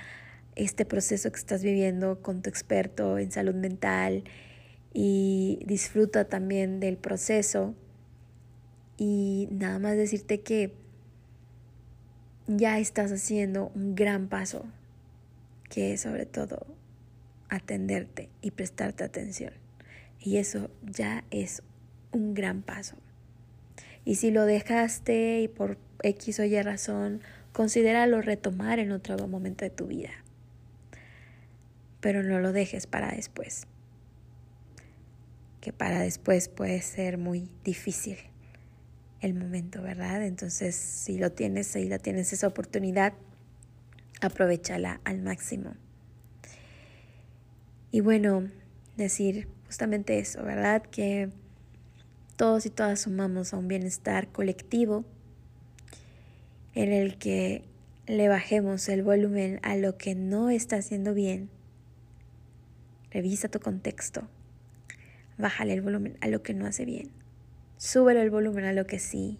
este 0.56 0.84
proceso 0.84 1.30
que 1.30 1.38
estás 1.38 1.62
viviendo 1.62 2.22
con 2.22 2.42
tu 2.42 2.48
experto 2.48 3.18
en 3.18 3.30
salud 3.30 3.54
mental 3.54 4.24
y 4.92 5.60
disfruta 5.66 6.24
también 6.24 6.80
del 6.80 6.96
proceso. 6.96 7.74
Y 8.96 9.48
nada 9.50 9.78
más 9.78 9.96
decirte 9.96 10.40
que 10.40 10.72
ya 12.46 12.78
estás 12.78 13.12
haciendo 13.12 13.70
un 13.74 13.94
gran 13.94 14.28
paso, 14.28 14.64
que 15.68 15.92
es 15.92 16.00
sobre 16.00 16.24
todo 16.24 16.66
atenderte 17.48 18.30
y 18.40 18.52
prestarte 18.52 19.04
atención. 19.04 19.52
Y 20.18 20.38
eso 20.38 20.70
ya 20.82 21.24
es 21.30 21.62
un 22.12 22.34
gran 22.34 22.62
paso. 22.62 22.96
Y 24.06 24.14
si 24.14 24.30
lo 24.30 24.46
dejaste 24.46 25.42
y 25.42 25.48
por 25.48 25.76
X 26.02 26.40
o 26.40 26.44
Y 26.44 26.62
razón, 26.62 27.20
considéralo 27.52 28.22
retomar 28.22 28.78
en 28.78 28.92
otro 28.92 29.28
momento 29.28 29.66
de 29.66 29.70
tu 29.70 29.86
vida 29.86 30.12
pero 32.06 32.22
no 32.22 32.38
lo 32.38 32.52
dejes 32.52 32.86
para 32.86 33.10
después. 33.10 33.66
Que 35.60 35.72
para 35.72 35.98
después 35.98 36.48
puede 36.48 36.80
ser 36.80 37.18
muy 37.18 37.50
difícil 37.64 38.16
el 39.20 39.34
momento, 39.34 39.82
¿verdad? 39.82 40.24
Entonces, 40.24 40.76
si 40.76 41.18
lo 41.18 41.32
tienes, 41.32 41.74
y 41.74 41.88
la 41.88 41.98
tienes 41.98 42.32
esa 42.32 42.46
oportunidad, 42.46 43.12
aprovechala 44.20 45.00
al 45.02 45.20
máximo. 45.20 45.74
Y 47.90 48.02
bueno, 48.02 48.52
decir 48.96 49.48
justamente 49.66 50.20
eso, 50.20 50.44
¿verdad? 50.44 50.82
Que 50.82 51.30
todos 52.36 52.66
y 52.66 52.70
todas 52.70 53.00
sumamos 53.00 53.52
a 53.52 53.56
un 53.56 53.68
bienestar 53.68 54.28
colectivo 54.28 55.04
en 56.74 56.92
el 56.92 57.18
que 57.18 57.62
le 58.06 58.28
bajemos 58.28 58.88
el 58.88 59.02
volumen 59.02 59.58
a 59.62 59.76
lo 59.76 59.96
que 59.96 60.14
no 60.14 60.50
está 60.50 60.76
haciendo 60.76 61.14
bien 61.14 61.50
Revisa 63.16 63.48
tu 63.48 63.60
contexto. 63.60 64.28
Bájale 65.38 65.72
el 65.72 65.80
volumen 65.80 66.18
a 66.20 66.28
lo 66.28 66.42
que 66.42 66.52
no 66.52 66.66
hace 66.66 66.84
bien. 66.84 67.08
Súbele 67.78 68.20
el 68.20 68.28
volumen 68.28 68.66
a 68.66 68.74
lo 68.74 68.86
que 68.86 68.98
sí. 68.98 69.38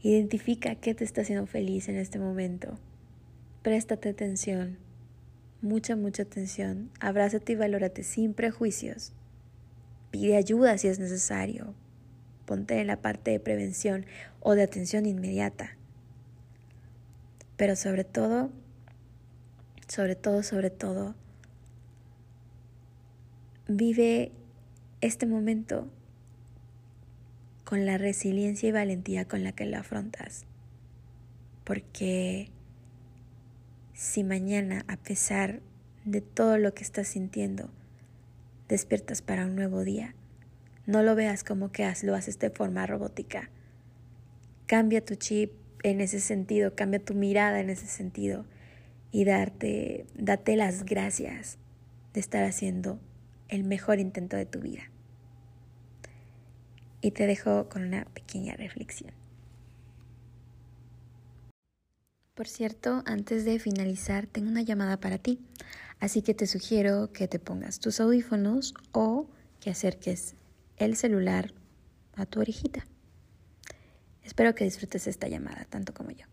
Identifica 0.00 0.74
qué 0.74 0.94
te 0.94 1.04
está 1.04 1.20
haciendo 1.20 1.46
feliz 1.46 1.90
en 1.90 1.96
este 1.96 2.18
momento. 2.18 2.78
Préstate 3.60 4.08
atención. 4.08 4.78
Mucha, 5.60 5.96
mucha 5.96 6.22
atención. 6.22 6.90
Abrázate 6.98 7.52
y 7.52 7.56
valórate 7.56 8.02
sin 8.04 8.32
prejuicios. 8.32 9.12
Pide 10.10 10.36
ayuda 10.36 10.78
si 10.78 10.88
es 10.88 10.98
necesario. 10.98 11.74
Ponte 12.44 12.80
en 12.80 12.86
la 12.86 13.00
parte 13.00 13.32
de 13.32 13.40
prevención 13.40 14.06
o 14.40 14.54
de 14.54 14.62
atención 14.62 15.06
inmediata. 15.06 15.76
Pero 17.56 17.76
sobre 17.76 18.04
todo, 18.04 18.50
sobre 19.88 20.14
todo, 20.14 20.42
sobre 20.42 20.70
todo, 20.70 21.14
Vive 23.68 24.30
este 25.00 25.26
momento 25.26 25.88
con 27.64 27.84
la 27.84 27.98
resiliencia 27.98 28.68
y 28.68 28.72
valentía 28.72 29.24
con 29.24 29.42
la 29.42 29.50
que 29.50 29.66
lo 29.66 29.76
afrontas. 29.76 30.44
Porque 31.64 32.48
si 33.92 34.22
mañana, 34.22 34.84
a 34.86 34.96
pesar 34.98 35.62
de 36.04 36.20
todo 36.20 36.58
lo 36.58 36.74
que 36.74 36.84
estás 36.84 37.08
sintiendo, 37.08 37.68
despiertas 38.68 39.22
para 39.22 39.46
un 39.46 39.56
nuevo 39.56 39.84
día, 39.84 40.14
no 40.86 41.02
lo 41.02 41.14
veas 41.14 41.44
como 41.44 41.72
que 41.72 41.90
lo 42.02 42.14
haces 42.14 42.38
de 42.38 42.50
forma 42.50 42.86
robótica. 42.86 43.50
Cambia 44.66 45.04
tu 45.04 45.14
chip 45.14 45.52
en 45.82 46.00
ese 46.00 46.20
sentido, 46.20 46.74
cambia 46.74 47.04
tu 47.04 47.14
mirada 47.14 47.60
en 47.60 47.70
ese 47.70 47.86
sentido 47.86 48.44
y 49.12 49.24
darte, 49.24 50.06
date 50.14 50.56
las 50.56 50.84
gracias 50.84 51.58
de 52.14 52.20
estar 52.20 52.44
haciendo 52.44 52.98
el 53.48 53.64
mejor 53.64 53.98
intento 53.98 54.36
de 54.36 54.46
tu 54.46 54.60
vida. 54.60 54.90
Y 57.00 57.12
te 57.12 57.26
dejo 57.26 57.68
con 57.68 57.82
una 57.82 58.04
pequeña 58.06 58.54
reflexión. 58.54 59.12
Por 62.36 62.48
cierto, 62.48 63.02
antes 63.06 63.46
de 63.46 63.58
finalizar, 63.58 64.26
tengo 64.26 64.50
una 64.50 64.60
llamada 64.60 64.98
para 64.98 65.16
ti, 65.16 65.40
así 66.00 66.20
que 66.20 66.34
te 66.34 66.46
sugiero 66.46 67.10
que 67.10 67.28
te 67.28 67.38
pongas 67.38 67.80
tus 67.80 67.98
audífonos 67.98 68.74
o 68.92 69.26
que 69.58 69.70
acerques 69.70 70.34
el 70.76 70.96
celular 70.96 71.54
a 72.14 72.26
tu 72.26 72.40
orejita. 72.40 72.86
Espero 74.22 74.54
que 74.54 74.64
disfrutes 74.64 75.06
esta 75.06 75.28
llamada 75.28 75.64
tanto 75.70 75.94
como 75.94 76.10
yo. 76.10 76.26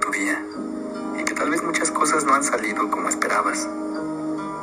tu 0.00 0.10
día 0.10 0.38
y 0.40 0.42
que 0.44 0.44
tal 0.50 0.73
muchas 1.62 1.90
cosas 1.90 2.24
no 2.24 2.34
han 2.34 2.42
salido 2.42 2.90
como 2.90 3.08
esperabas. 3.08 3.68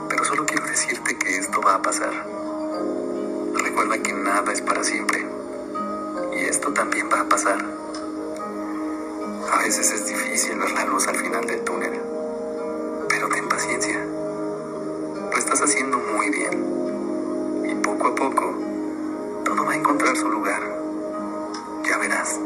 Pero 0.10 0.26
solo 0.26 0.46
quiero 0.46 0.66
decirte 0.66 1.18
que 1.18 1.38
esto 1.38 1.62
va 1.62 1.76
a 1.76 1.82
pasar. 1.82 2.12
Recuerda 3.54 3.98
que 4.00 4.14
nada 4.14 4.52
es 4.52 4.62
para 4.62 4.84
siempre 4.84 5.26
Y 6.34 6.40
esto 6.46 6.74
también 6.74 7.10
va 7.12 7.22
a 7.22 7.30
pasar. 7.30 7.64
A 9.52 9.58
veces 9.64 9.92
es 9.92 10.08
difícil 10.08 10.58
ver 10.58 10.72
la 10.72 10.86
luz 10.86 11.08
al 11.08 11.16
final 11.16 11.46
del 11.46 11.62
túnel, 11.62 12.00
pero 13.10 13.30
ten 13.30 13.48
paciencia. 13.48 14.04
Lo 15.32 15.38
estás 15.38 15.62
haciendo 15.62 15.98
muy 15.98 16.30
bien. 16.30 17.70
Y 17.70 17.76
poco 17.76 18.08
a 18.08 18.16
poco, 18.16 18.56
todo 19.46 19.66
va 19.66 19.74
a 19.74 19.76
encontrar 19.76 20.16
su 20.18 20.30
lugar. 20.30 20.62
Ya 21.84 21.98
verás. 21.98 22.40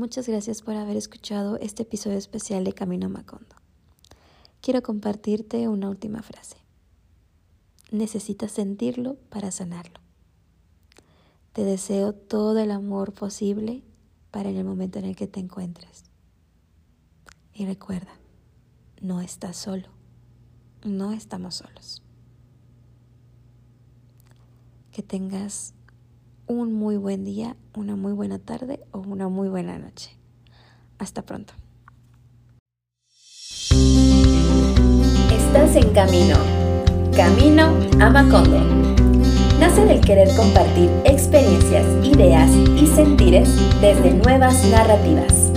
Muchas 0.00 0.26
gracias 0.26 0.62
por 0.62 0.76
haber 0.76 0.96
escuchado 0.96 1.58
este 1.58 1.82
episodio 1.82 2.16
especial 2.16 2.64
de 2.64 2.72
Camino 2.72 3.10
Macondo. 3.10 3.54
Quiero 4.62 4.82
compartirte 4.82 5.68
una 5.68 5.90
última 5.90 6.22
frase. 6.22 6.56
Necesitas 7.90 8.50
sentirlo 8.50 9.16
para 9.28 9.50
sanarlo. 9.50 10.00
Te 11.52 11.64
deseo 11.64 12.14
todo 12.14 12.58
el 12.60 12.70
amor 12.70 13.12
posible 13.12 13.82
para 14.30 14.48
el 14.48 14.64
momento 14.64 14.98
en 14.98 15.04
el 15.04 15.16
que 15.16 15.26
te 15.26 15.38
encuentres. 15.38 16.04
Y 17.52 17.66
recuerda, 17.66 18.14
no 19.02 19.20
estás 19.20 19.58
solo, 19.58 19.90
no 20.82 21.12
estamos 21.12 21.56
solos. 21.56 22.02
Que 24.92 25.02
tengas 25.02 25.74
un 26.50 26.72
muy 26.72 26.96
buen 26.96 27.24
día, 27.24 27.56
una 27.76 27.94
muy 27.94 28.12
buena 28.12 28.40
tarde 28.40 28.80
o 28.90 28.98
una 28.98 29.28
muy 29.28 29.48
buena 29.48 29.78
noche. 29.78 30.10
Hasta 30.98 31.22
pronto. 31.22 31.54
Estás 35.30 35.76
en 35.76 35.92
camino. 35.92 36.36
Camino 37.14 37.72
a 38.00 38.10
Macondo. 38.10 38.58
Nace 39.60 39.84
del 39.84 40.00
querer 40.00 40.28
compartir 40.36 40.90
experiencias, 41.04 41.86
ideas 42.04 42.50
y 42.50 42.86
sentires 42.88 43.48
desde 43.80 44.12
nuevas 44.14 44.68
narrativas. 44.70 45.52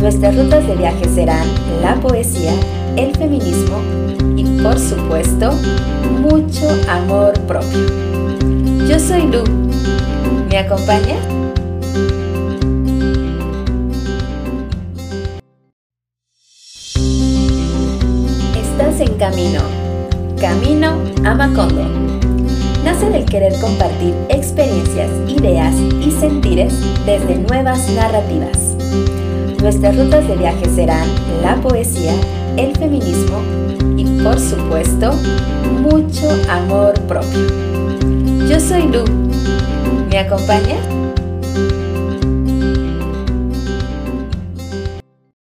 Nuestras 0.00 0.36
rutas 0.36 0.64
de 0.68 0.76
viaje 0.76 1.08
serán 1.08 1.48
la 1.82 1.96
poesía, 1.96 2.52
el 2.96 3.16
feminismo 3.16 3.78
y 4.36 4.44
por 4.62 4.78
supuesto 4.78 5.50
mucho 6.20 6.68
amor 6.88 7.32
propio. 7.46 7.80
Yo 8.86 9.00
soy 9.00 9.22
Lu. 9.22 9.63
¿Me 10.48 10.58
acompaña? 10.58 11.16
Estás 18.54 19.00
en 19.00 19.14
camino. 19.18 19.60
Camino 20.40 20.94
a 21.24 21.34
Macondo. 21.34 21.82
Nace 22.84 23.08
del 23.10 23.24
querer 23.24 23.52
compartir 23.60 24.14
experiencias, 24.28 25.10
ideas 25.26 25.74
y 25.74 26.10
sentires 26.10 26.74
desde 27.06 27.36
nuevas 27.36 27.88
narrativas. 27.90 28.76
Nuestras 29.62 29.96
rutas 29.96 30.28
de 30.28 30.36
viaje 30.36 30.66
serán 30.74 31.08
la 31.42 31.56
poesía, 31.56 32.12
el 32.56 32.76
feminismo 32.76 33.40
y 33.96 34.04
por 34.22 34.38
supuesto 34.38 35.12
mucho 35.80 36.28
amor 36.50 36.92
propio. 37.08 37.46
Yo 38.48 38.60
soy 38.60 38.82
Lu. 38.82 39.33
¿Me 40.10 40.18
acompaña? 40.18 41.03